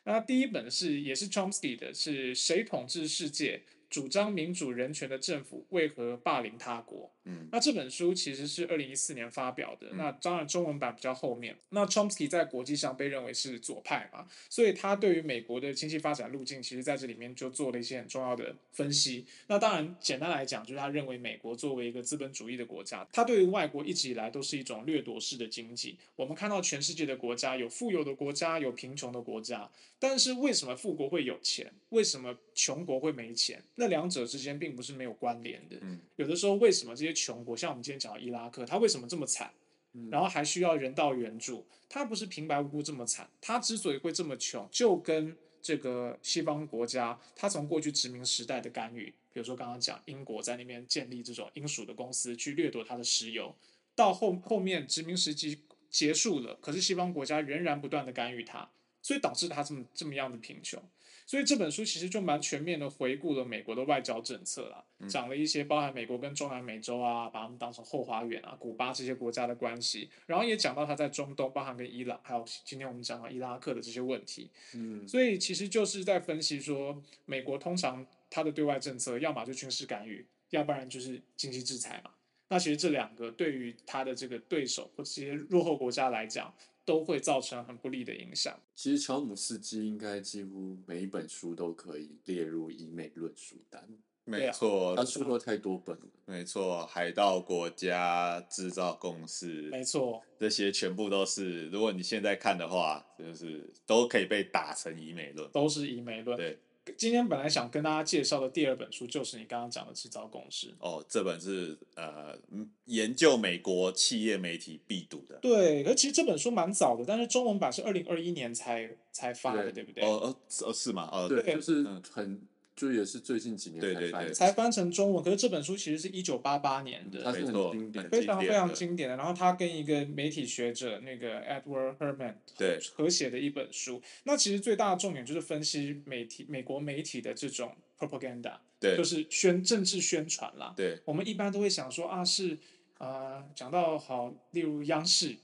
[0.04, 3.62] 那第一本是也是 Chomsky 的，是谁统治世界？
[3.88, 7.12] 主张民主人权的政府为何霸凌他国？
[7.24, 11.56] 嗯那这本书其实是二零一四年发表的，嗯那当然中文版比较后面。
[11.70, 19.24] 那 Chomsky 在国际上被认为是左派嘛，所以他对于美国的经济发展路径，其实在这里面就做了一些很重要的分析。
[19.46, 25.98] 那当然，简单来讲，就是他认为美国作为一个资本主义的国家，它对于外国一直以来都是一种掠夺式的经济。
[26.16, 31.72] 我们看到全世界的国家有富有的国家，有贫穷的国家，但是为什么富国会有钱？
[31.90, 33.62] 为什么穷国会没钱？
[33.76, 35.76] 那两者之间并不是没有关联的。
[35.82, 39.53] 嗯有的时候，为什么这些穷国，像我们今天讲的伊拉克，它为什么这么惨？
[39.94, 53.55] 嗯然后还需要人道援助，它不是平白无故这么惨，它之所以会这么穷，就跟这个西方国家，它从过去殖民时代的干预，比如说刚刚讲英国在那边建立这种英属的公司去掠夺它的石油，
[53.94, 58.70] 到后后面殖民时期结束了，可是西方国家仍然不断的干预它，
[59.03, 60.83] 所以导致它这么这么样的贫穷。
[61.26, 74.50] 所以这本书其实就蛮全面的回顾了美国的外交政策啦，讲了一些包含美国跟中南美洲啊，把他们当成后花园啊，古巴这些国家的关系，然后也讲到他在中东，包含跟伊朗，还有今天我们讲到伊拉克的这些问题。
[74.74, 82.11] 嗯，所以其实就是在分析说，美国通常它的对外政策，要么就军事干预，要不然就是经济制裁嘛。
[82.48, 86.52] 那其实这两个对于他的这个对手或这些落后国家来讲，
[86.84, 88.58] 都会造成很不利的影响。
[88.74, 93.88] 其实乔姆斯基应该几乎每一本书都可以列入以美论书单，
[94.24, 96.02] 没错他，出过太多本了。
[96.24, 105.50] 没错，海盗国家制造公司，没错，这些全部都是，如果你现在看的话，就是都可以被打成以美论。
[105.50, 106.36] 都是以美论。
[106.36, 106.58] 对，
[106.96, 110.74] 今天本来想跟大家介绍的第二本书，就是你刚刚讲的制造共识。
[110.80, 115.38] 哦，这本是呃嗯研究美国企业媒体必读的。
[115.40, 120.04] 对，可其实这本书蛮早的，但是中文版是二零二一年才才发的，对对不对？
[120.04, 121.08] 哦哦是哦是吗？
[121.12, 122.42] 哦对，就是嗯很，
[122.74, 125.22] 就也是最近几年对对对才翻，才翻成中文。
[125.22, 129.16] 可是这本书其实是一九八八年的，它是很没错经典非常非常经典的。
[129.16, 134.00] 然后他跟一个媒体学者那个 Edward Herman 对合写的一本书。
[134.24, 140.72] 那其实最大的重点就是分析媒体美国媒体的这种 propaganda，对就是宣政治宣传啦。
[140.76, 142.58] 对我们一般都会想说啊，是
[142.98, 145.37] 呃，讲到好，例如央视，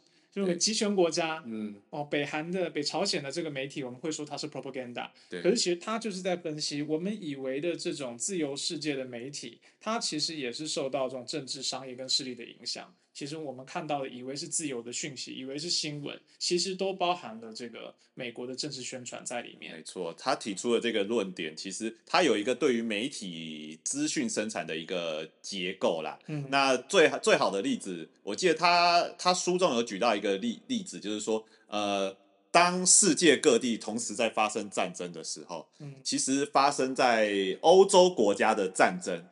[0.47, 1.43] 就是集权国家。
[1.47, 12.95] 嗯，哦，北韩的、北朝鲜的这个媒体，我们会说它是 propaganda，对可是其实它就是在分析我们以为的这种自由世界的媒体，它其实也是受到这种政治、商业跟势力的影响。
[13.19, 19.83] 其实我们看到的，以为是自由的讯息，以为是新闻，其实都包含了这个美国的政治宣传在里面没。
[19.83, 26.17] 错，他提出的这个论点，其实他有一个对于媒体资讯生产的一个结构啦。
[26.29, 32.17] 嗯，那最最好的例子，我记得他他书中有举到一个例例子，就是说，呃，
[32.53, 39.25] 当世界各地同时在发生战争的时候，嗯其实发生在欧洲国家的战争，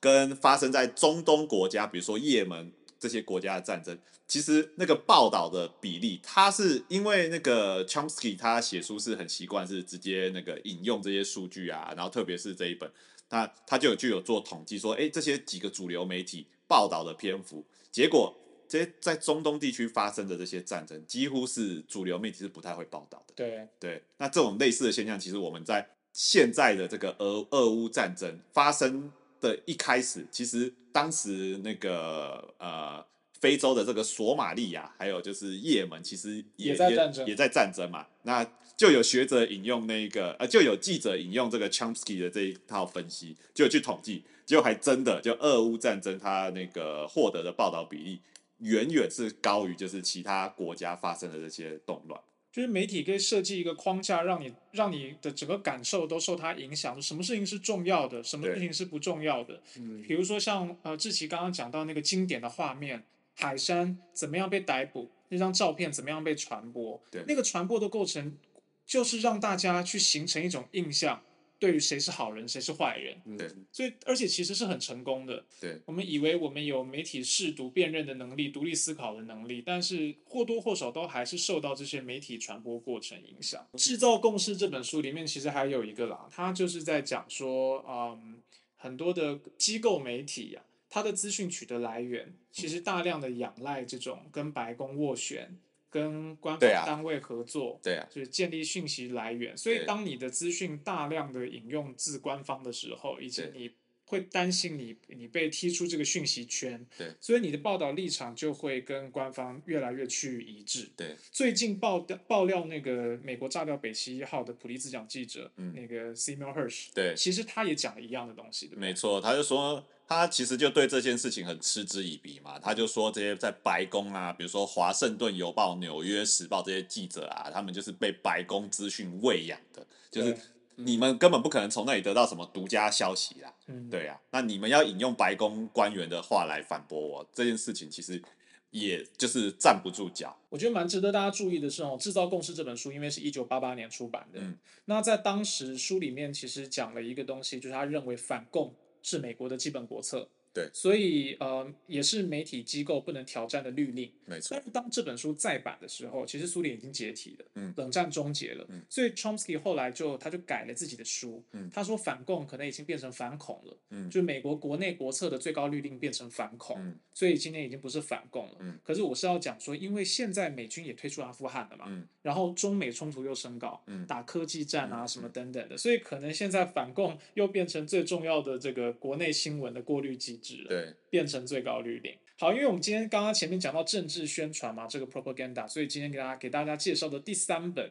[0.00, 12.90] 跟发生在中东国家，比如说也门这些国家的战争，其实那个报道的比例，它是因为那个 Chomsky 他写书是很习惯是直接那个引用这些数据啊，然后特别是这一本，
[13.30, 18.34] 那他就有就有做统计说，哎，这些几个主流媒体报道的篇幅，结果
[18.68, 23.34] 这些在中东地区发生的这些战争，几乎是主流媒体是不太会报道的。
[23.34, 33.04] 对，对，那这种类似的现象，其实我们在现在的这个俄俄乌战争发生的一开始，其实当时那个呃
[33.40, 38.04] 非洲的这个索马利亚，还有就是也门，其实也也在战争也在战争嘛。
[38.22, 38.44] 那
[38.76, 48.20] 就有学者引用那个呃，就有记者引用这个 Chomsky 的这一套分析，就去统计，结果还真的就俄乌战争它那个获得的报道比例。
[48.58, 52.20] 远远是高于就是其他国家发生的这些动乱。
[52.58, 59.62] 就是媒体可以设计一个框架，让你让你的整个感受都受它影响，什么事情是重要的，什么事情是不重要的。
[59.76, 63.04] 嗯比如说像呃志奇刚刚讲到那个经典的画面，
[63.36, 68.36] 海山怎么样被逮捕，那张照片怎么样被传播，对那个传播的过程
[68.84, 71.22] 就是让大家去形成一种印象，
[71.58, 73.20] 对于谁是好人，谁是坏人。
[73.24, 75.44] 嗯对所以，而且其实是很成功的。
[75.60, 83.66] 对，我们以为我们有媒体视读辨认的能力、独立思考的能力，但是或多或少都还是受到这些媒体传播过程影响。
[83.78, 88.40] 《制造共识》这本书里面其实还有一个啦，它就是在讲说，嗯，
[88.76, 95.58] 很多的机构媒体呀、它的资讯取得来源其实大量的仰赖这种跟白宫斡旋、
[95.98, 99.56] 跟官方单位合作，对啊，就是建立讯息来源。
[99.56, 103.70] 所以，当你的资讯大量的引用自官方的时候，以及你
[104.08, 110.88] 会担心你你被踢出这个讯息圈，对，所以你的报道立场就会跟官方越来越趋于一致。
[110.96, 118.88] 对，最近爆爆料那个美国炸掉北溪一号的普利兹奖记者，嗯那个 Seymour Hersh，对其实他也讲了一样的东西，对不对？
[118.88, 122.58] 没错，他就说他其实就对这件事情很嗤之以鼻嘛。
[122.58, 130.40] 他就说这些在白宫啊，比如说《华盛顿邮报》《纽约时报》这些记者啊，他们就是被白宫资讯喂养的，就是对
[130.78, 133.52] 你们根本不可能从那里得到什么独家消息啦。
[133.66, 138.22] 嗯，对啊，那你们要引用白宫官员的话来反驳我这件事情，其实
[138.70, 140.36] 也就是站不住脚。
[140.48, 150.28] 我觉得蛮值得大家注意的是哦，《制造共识》这本书，因为是一九八八年出版的，嗯那在当时书里面其实讲了一个东西，就是他认为反共是美国的基本国策。
[150.52, 150.68] 对。
[150.72, 154.10] 所以呃也是媒体机构不能挑战的律令。
[154.24, 154.48] 没错。
[154.56, 157.72] 但，是当这本书再版的时候，其实苏联已经解体了，嗯。
[157.76, 158.82] 冷战终结了，嗯。
[158.88, 161.68] 所以 Chomsky 后来就他就改了自己的书，嗯。
[161.70, 164.10] 他说反共可能已经变成反恐了，嗯。
[164.10, 166.98] 就美国国内国策的最高律令变成反恐，嗯。
[167.14, 168.56] 所以今天已经不是反共了。
[168.60, 168.78] 嗯。
[168.82, 172.06] 可是我是要讲说，因为现在美军也退出阿富汗了嘛，嗯。
[172.22, 174.06] 然后中美冲突又升高，嗯。
[174.06, 180.68] 打科技战啊嗯什么等等的，所以可能现在反共又变成最重要的这个国内新闻的过滤机制了。
[180.68, 182.16] 对，变成最高律令。
[182.38, 187.90] 好，因为我们今天刚刚前面讲到政治宣传嘛，这个 propaganda，所以今天给大家给大家介绍的第三本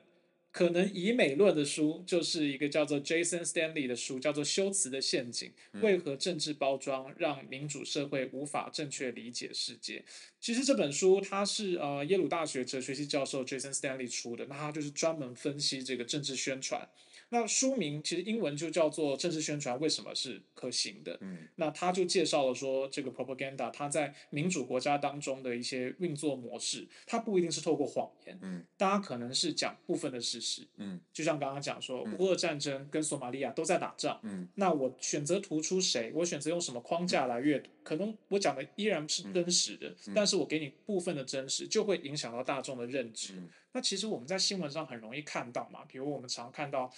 [0.53, 9.99] 可能以美论的书，就是一个叫做 Jason Stanley 的书，叫做《修辞的陷阱：为何政治包装让民主社会无法正确理解世界》。
[10.39, 16.87] 其实这本书它是呃耶鲁大学哲学系教授 Jason Stanley 出的，那他就是专门分析这个政治宣传。
[17.29, 21.13] 那书名其实英文就叫做《政治宣传为什么是可行的》。
[21.21, 30.65] 嗯那他就介绍了说，这个 propaganda 它在民主国家当中的一些运作模式，它不一定是透过谎言，嗯大家可能是讲部分的事实。
[30.77, 43.33] 嗯就像刚刚讲说，嗯乌俄战争跟索马利亚都在打仗，嗯那我选择突出谁，我选择用什么框架来阅读，可能我讲的依然是真实的，但是我给你部分的真实，就会影响到大众的认知。
[43.77, 46.91] 嗯那其实我们在新闻上很容易看到嘛，比如我们常看到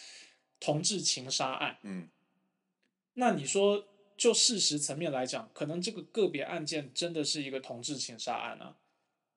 [0.61, 1.77] 同志情杀案。
[1.83, 2.07] 嗯
[3.15, 8.77] 那你说，就事实层面来讲，可能这个个别案件真的是一个同志情杀案啊。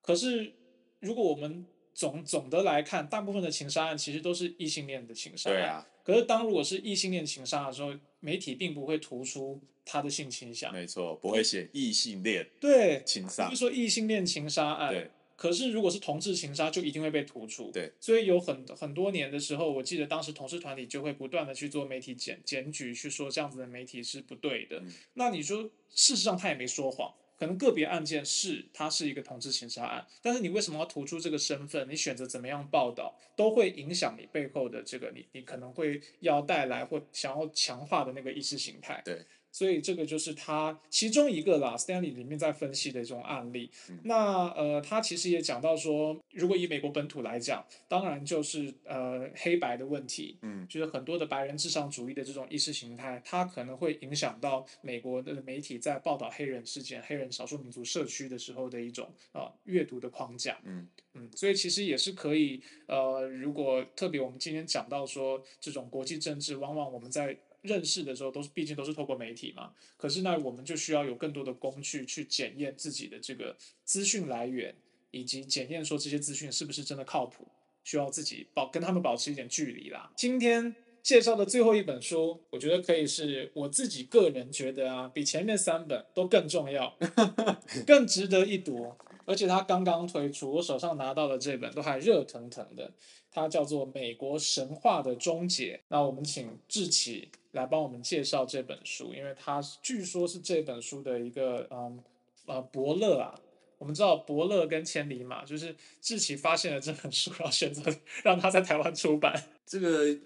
[0.00, 0.52] 可是，
[1.00, 5.56] 如果我们总总的来看，大部分的情杀案其实都是异性恋的情杀案。
[5.56, 10.72] 对啊，可是，当如果是异性恋情杀的时候，媒体并不会突出他的性倾向。
[10.72, 14.92] 没错，不会写异性恋对，情杀就，说异性恋情杀案。
[14.92, 15.10] 对。
[15.42, 17.72] 可是，如果是同志情杀，就一定会被突出。
[17.72, 24.78] 对，所以有很很多年的时候，我记得当时同事团体就会不断的去做媒体检检举，去说这样子的媒体是不对的。
[24.78, 31.88] 嗯那你说，事实上他也没说谎，可能个别案件是它是一个同志情杀案，但是你为什么要突出这个身份？
[31.90, 39.02] 你选择怎么样报道，都会影响你背后的这个你你可能会要带来或想要强化的那个意识形态。
[39.04, 39.26] 对。
[39.52, 43.70] 所以这个就是他其中一个啦，Stanley 里面在分析的这种案例。
[43.90, 60.58] 嗯那呃，他其实也讲到说，如果以美国本土来讲，当然就是呃黑白的问题，嗯就是很多的白人至上主义的这种意识形态，它可能会影响到美国的媒体在报道黑人事件、黑人少数民族社区的时候的一种啊、阅读的框架。
[60.64, 74.74] 嗯嗯，所以其实也是可以，呃，如果特别我们今天讲到说这种国际政治，往往我们在认识的时候都是毕竟都是透过媒体嘛，可是呢，我们就需要有更多的工具去检验自己的这个资讯来源，
[75.10, 77.46] 以及检验说这些资讯是不是真的靠谱，
[77.84, 80.12] 需要自己保跟他们保持一点距离啦。
[80.16, 86.96] 今天介绍的最后一本书，我觉得可以是我自己个人觉得啊，比前面三本都更重要，
[87.86, 88.92] 更值得一读。
[89.24, 92.92] 而且它刚刚推出，我手上拿到的这本都还热腾腾的，
[93.30, 95.76] 它叫做《美国神话的终结》。
[95.88, 102.02] 那我们请志奇来帮我们介绍这本书，因为它据说是这本书的一个嗯
[102.46, 103.34] 呃伯乐啊。
[103.78, 107.92] 我们知道伯乐跟千里马，就是志奇发现了这本书，然后选择
[108.22, 109.34] 让他在台湾出版。
[109.66, 110.16] 这个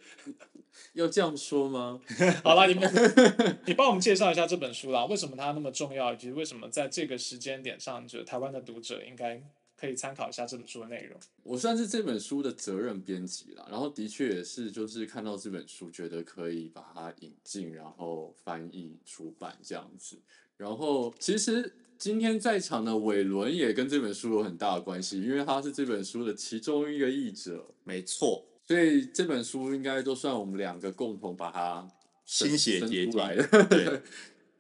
[0.93, 1.99] 要这样说吗？
[2.45, 9.43] 好了，你们你帮我们介绍一下这本书啦，为什么它那么重要，以及为什么在这个时间点上，就台湾的读者应该
[9.79, 11.19] 可以参考一下这本书的内容。
[11.43, 20.19] 我算是这本书的责任编辑了，然后的确也是，就是看到这本书，觉得可以把它引进，然后翻译出版这样子。
[20.57, 31.87] 然后其实今天在场的伟伦也跟这本书有很大的关系，因为他是这本书的其中一个译者，没错，所以这本书应该都算我们两个共同把它
[32.25, 33.65] 生心血结晶出来 的。
[33.65, 34.03] 对，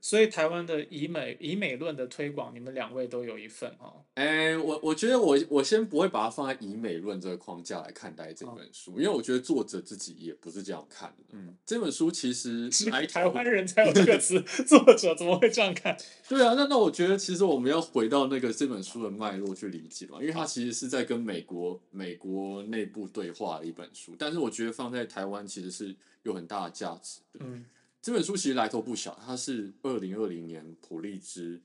[0.06, 4.04] 所以台湾的以美以美论的推广，你们两位都有一份哦。
[4.14, 11.24] 哎、我我觉得我我先不会把它放在以美论这个框架来看待这本书，因为我觉得作者自己也不是这样看的。
[11.32, 15.98] 嗯，这本书其实开头台湾人才有这个词， 作者怎么会这样看？
[16.28, 27.40] 对啊，那那我觉得其实我们要回到那个这本书的脉络去理解嘛，因为它其实是在跟美国美国内部对话的一本书，但是我觉得放在台湾其实是有很大的价值的。
[27.40, 27.64] 嗯
[28.06, 31.60] 这本书其实来头不小，它是二零二零年普利兹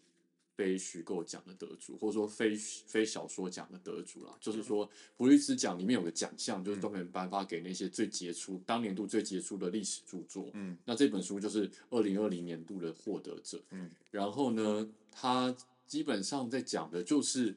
[0.55, 4.35] 非虚构奖的得主，或者说非非小说奖的得主啦。
[4.41, 10.49] 就是说，普利兹奖里面有个奖项，就是专门颁发给那些最杰出、当年度最杰出的历史著作。
[10.55, 13.61] 嗯，那这本书就是二零二零年度的获得者。
[13.69, 17.55] 嗯，然后呢，它基本上在讲的就是，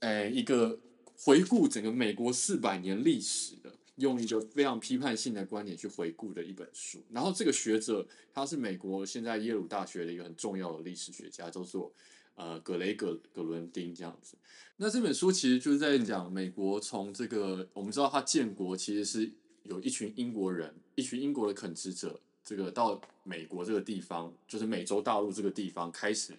[0.00, 0.78] 诶、一个
[1.16, 7.00] 回顾整个美国四百年历史的用一个非常批判性的观点去回顾的一本书。
[7.10, 11.92] 然后这个学者他是美国现在耶鲁大学的一个很重要的历史学家，叫做
[12.34, 14.36] 呃格雷格格伦丁这样子。
[14.76, 19.30] 那这本书其实就是在讲美国从这个我们知道他建国其实是
[19.64, 26.34] 有一群英国人，一群英国的垦殖者，这个到美国这个地方，就是美洲大陆这个地方开始。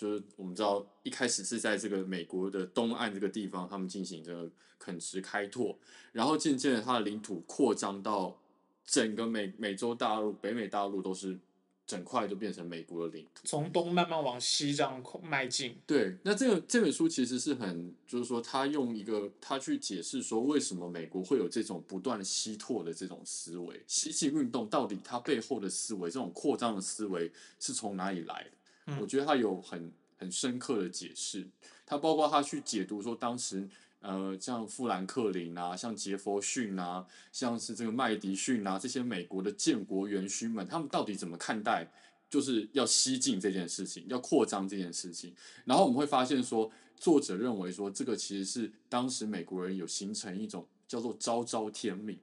[0.00, 5.76] 就是我们知道，一开始是在这个美国的东岸这个地方，他们进行这个垦殖开拓，
[6.10, 8.40] 然后渐渐的，它的领土扩张到
[8.86, 11.38] 整个美美洲大陆、北美大陆都是
[11.86, 13.42] 整块就变成美国的领土。
[13.44, 15.76] 从东慢慢往西这样迈进。
[15.86, 28.50] 对，那这个这本书其实是很，就是说他用一个他去解释说，为什么美国会有这种不断西拓的这种思维，西进运动到底它背后的思维，这种扩张的思维是从哪里来的？
[28.98, 31.46] 我觉得他有很很深刻的解释，
[31.84, 33.68] 他包括他去解读说当时
[34.00, 41.90] 呃像富兰克林啊，像杰佛逊啊，像是这个麦迪逊啊这些美国的建国元勋们，他们到底怎么看待
[42.28, 45.34] 就是要西进这件事情，要扩张这件事情？
[45.64, 52.18] 然后我们会发现说，作者认为说这个其实是当时美国人有形成一种叫做昭昭天命，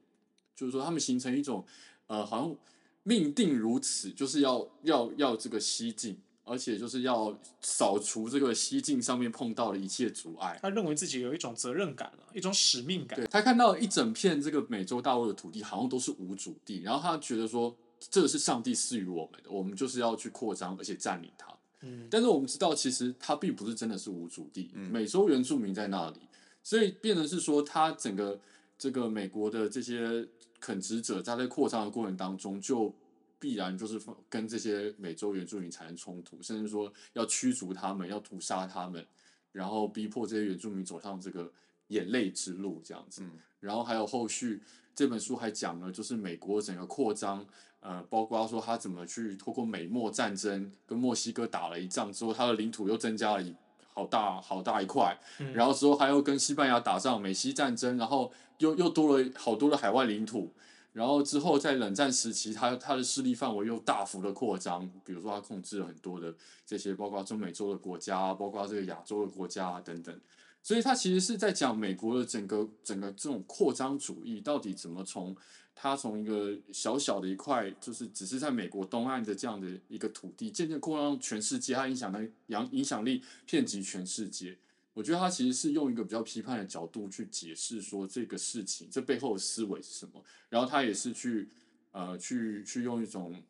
[0.56, 1.64] 就是说他们形成一种
[2.06, 2.56] 呃好像
[3.02, 6.16] 命定如此，就是要要要这个西进。
[6.48, 10.58] 而且就是要扫除这个西进上面碰到的一切阻碍。
[10.62, 13.18] 他认为自己有一种责任感了，一种使命感。
[13.18, 17.76] 对他看到一整片这个美洲大陆的土地好像都是无主地，然后他觉得说
[18.10, 21.46] 这是上帝赐予我们的，我们就是要去扩张而且占领它。
[21.82, 26.20] 嗯，但是我们知道其实它并不是真的是无主地，美洲原住民在那里，
[26.62, 28.40] 所以变成是说他整个
[28.78, 30.26] 这个美国的这些
[30.58, 32.94] 垦殖者在在扩张的过程当中就。
[33.40, 39.06] 必然就是跟这些美洲原住民产生冲突，甚至说要驱逐他们，要屠杀他们，
[39.52, 41.50] 然后逼迫这些原住民走上这个
[41.88, 43.22] 眼泪之路，这样子。
[43.60, 44.60] 然后还有后续
[44.94, 47.46] 这本书还讲了，就是美国整个扩张，
[47.80, 53.54] 呃，包括说他怎么去透过美墨战争跟墨西哥打了一仗之后，他的领土又增加了一
[53.92, 55.18] 好大好大一块，
[55.54, 60.52] 然后之后还又跟西班牙打仗，美西战争，然后又又多了好多的海外领土。
[60.98, 66.34] 然后之后，在冷战时期，他他的势力范围又大幅的扩张，比如说他控制了很多的
[66.66, 70.20] 这些，包括中美洲的国家，包括这个亚洲的国家等等。
[70.60, 75.36] 所以，他其实是在讲美国的整个整个这种扩张主义到底怎么从
[75.72, 84.58] 他从一个小小的一块，就是只是在美国东岸的这样的一个土地，渐渐扩张全世界，它影响的影影响力遍及全世界。
[84.98, 90.20] 我觉得他其实是用一个比较批判的角度去解释说这个事情，这背后的思维是什么。
[90.48, 91.48] 然后他也是去
[91.92, 93.40] 呃去去用一种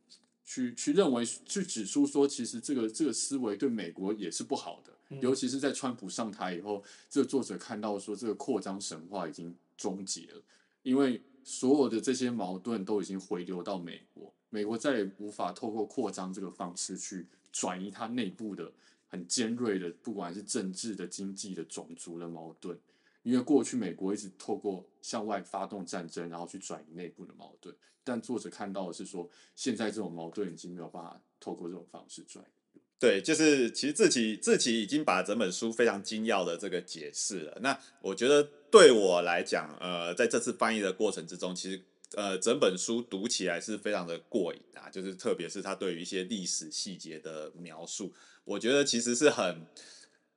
[0.44, 4.92] 去去认为去指出说，其实这个这个思维对美国也是不好的。
[5.22, 10.42] 尤其是在川普上台以后，这个作者看到说这个扩张神话已经终结了，
[10.82, 18.70] 因为所有的这些矛盾都已经回流到美国，美国再也无法透过扩张这个方式去转移它内部的。
[19.08, 22.78] 很尖锐的，不管是政治的、经济的、种族的矛盾，
[23.22, 27.74] 因为过去美国一直透过向外发动战争，然后去转移内部的矛盾。
[28.04, 32.80] 但作者看到的是说，现在这种矛盾已经没有办法透过这种方式转移。
[33.00, 37.58] 对，就是其实自己自己已经把整本书非常精要的这个解释了。
[37.60, 41.80] 那我觉得对我来讲，呃，在这次翻译的过程之中，其实
[42.14, 48.12] 呃整本书读起来是非常的过瘾啊，就是特别是他对于一些历史细节的描述。
[48.44, 49.66] 我觉得其实是很，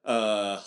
[0.02, 0.62] 呃，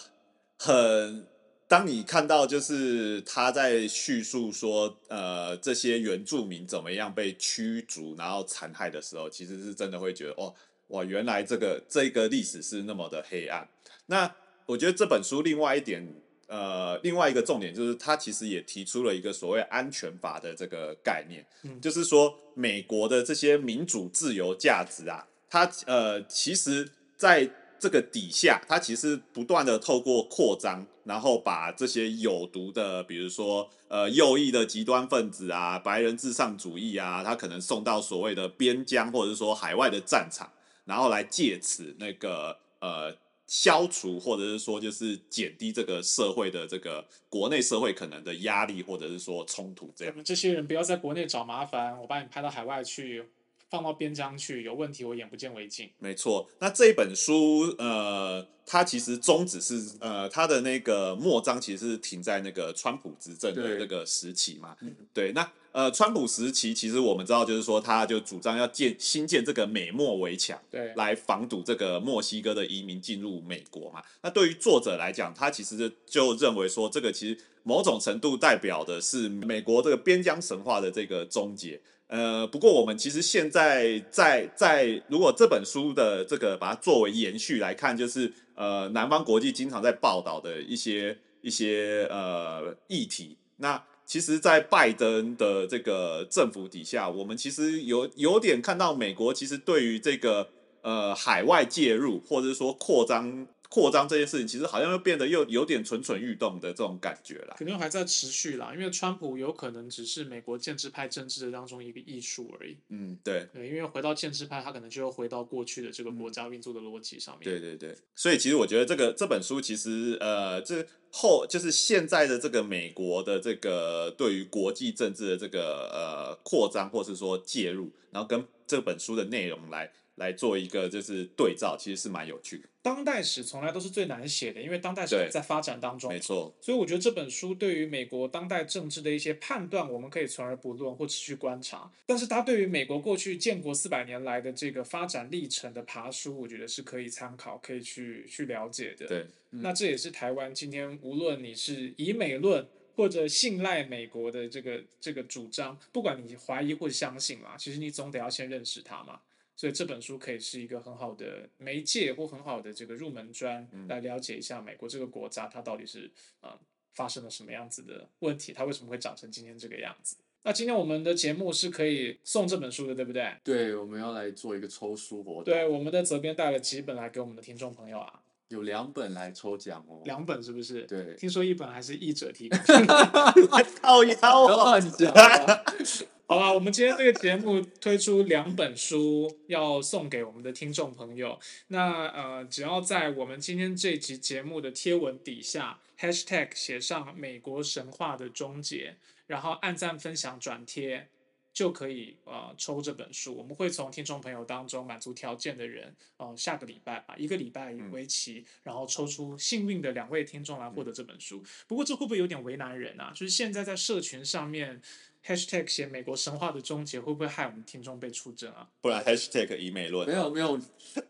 [0.59, 1.27] 很。
[1.67, 10.55] 当你看到就是他在叙述说，呃，这些原住民怎么样被驱逐，然后残害的时候，其实是真的会觉得，哦，
[10.89, 13.67] 哇，原来这个这个历史是那么的黑暗。
[14.07, 14.33] 那
[14.67, 16.07] 我觉得这本书另外一点，
[16.55, 21.45] 呃，另外一个重点就是，他其实也提出了一个所谓安全法的这个概念，
[21.81, 26.91] 就是说美国的这些民主自由价值啊，它呃，其实。
[27.17, 27.49] 在
[27.79, 40.51] 这个底下，它其实不断的透过扩张，然后把这些有毒的，比如说呃右翼的极端分子啊、白人至上主义啊，他可能送到所谓的边疆或者是说海外的战场，
[40.85, 43.15] 然后来借此那个呃
[43.47, 50.25] 消除或者是说就是减低这个社会的这个国内社会可能的压力或者是说冲突这样。
[50.25, 53.25] 这些人不要在国内找麻烦，我把你派到海外去。
[53.71, 55.91] 放到边疆去，有问题我眼不见为净。
[55.99, 64.77] 没错，那这本书，呃，它其实宗旨是，呃，它的那个末章其实是停在那个川普执政的那个时期嘛。
[65.13, 74.01] 对，那呃，川普时期其实我们知道，就是说他就主张要建新建这个美墨围墙，对，来防堵这个墨西哥的移民进入美国嘛。
[74.23, 81.81] 那对于作者来讲，他其实就认为说，这个其实某种程度代表的是美国这个边疆神话的这个终结。
[82.07, 93.37] 呃，不过我们其实现在在在如果这本书的这个把它作为延续来看，就是呃南方国际经常在报道的一些一些呃议题。
[93.57, 100.49] 那其实，在拜登的这个政府底下，我们其实有有点看到美国其实对于这个
[100.83, 103.47] 呃海外介入或者是说扩张。
[103.69, 107.55] 扩张这件事情，其实好像又变得又有点蠢蠢欲动的这种感觉啦。
[107.57, 112.77] 肯定还在持续啦，因为川普有可能只是美国建制派政治的当中一个艺术而已。
[112.91, 113.49] 嗯，对。
[113.53, 117.45] 对，因为回到建制派，他可能就又回到过去的这个国家运作的逻辑上面。
[117.45, 117.97] 对对对。
[118.15, 129.93] 所以其实我觉得这个这本书其实呃，这后就是现在的这个美国的这个对于国际政治的这个呃扩张，或是说介入，然后跟这本书的内容来。
[130.17, 132.69] 来做一个就是对照，其实是蛮有趣的。
[132.83, 136.55] 当代史从来都是最难写的，因为当代史在发展当中，没错。
[136.61, 141.91] 所以我觉得这本书对于美国当代政治的一些判断，我们可以存而不论或持续观察。
[142.05, 149.07] 但是它对于美国过去建国四百年来的这个发展历程的爬书，我觉得是可以参考、可以去去了解的。
[149.07, 159.21] 对，那这也是台湾今天无论你是以美论或者信赖美国的这个这个主张，不管你怀疑或相信嘛，其实你总得要先认识它嘛。
[159.57, 166.59] 所以这本书可以是一个很好的媒介或很好的这个入门砖，来了解一下美国这个国家它到底是啊
[166.93, 170.17] 发生了什么样子的问题，它为什么会长成今天这个样子。
[170.47, 173.35] 那今天我们的节目是可以送这本书的，对不对？
[173.43, 175.45] 对，我们要来做一个抽书活动。
[175.45, 178.21] 对，我们的责编带了几本来给我们的听众朋友啊。
[178.49, 180.83] 有两本来抽奖哦，两本是不是？
[180.83, 182.59] 对，听说一本还是译者提供，
[183.81, 185.15] 靠腰 乱讲。
[186.27, 191.39] 好吧，我们今天这个节目推出两本书要送给我们的听众朋友。
[191.69, 198.97] 那呃，只要在我们今天这集节目的贴文底下 #hashtag 写上美国神话的终结，
[199.27, 201.09] 然后按赞、分享、转贴。
[201.53, 211.45] 就可以呃抽这本书，我们会从听众朋友当中满足条件的人，呃下个礼拜吧，一个礼拜为期，然后抽出幸运的两位听众来获得这本书。
[211.69, 213.13] 不过这会不会有点为难人啊？
[213.13, 214.81] 就是现在在社群上面。
[215.25, 218.69] #hashtag 写美国神话的终结会不会害我们听众被出征啊？
[218.81, 220.59] 不然 #hashtag 以美论没有没有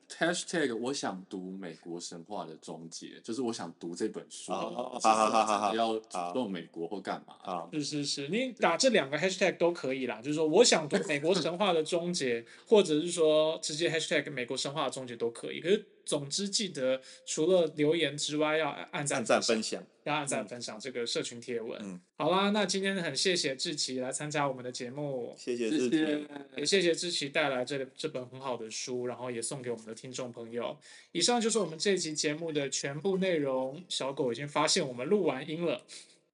[0.09, 5.99] #hashtag 我想读美国神话的终结，就是我想读这本书，好好好好要
[6.33, 7.69] 动美国或干嘛啊？
[7.73, 15.61] 是是是，你打这两个 #hashtag 都可以啦，就是说我想读美国神话的终结，或者是说直接 #hashtag 美国神话的终结都可以。
[15.61, 19.83] 可是总之记得除了留言之外，要按赞分享。
[20.05, 21.81] 要按赞分享这个社群贴文。
[21.83, 26.29] 嗯，好啦，那今天很谢谢志奇来参加我们的节目，谢谢志奇，
[26.59, 30.77] 也谢谢志奇带来这这本很好的书，然后也送给我们的听众朋友。
[31.13, 33.83] 以上就是我们这期节目的全部内容。
[33.89, 35.87] 小狗已经发现我们录完音了。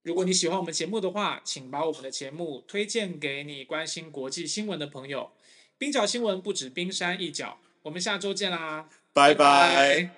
[0.03, 5.31] 如果你喜欢我们节目的话，请把我们的节目推荐给你关心国际新闻的朋友。
[5.79, 10.11] 冰角新闻不止冰山一角，我们下周见啦，拜拜。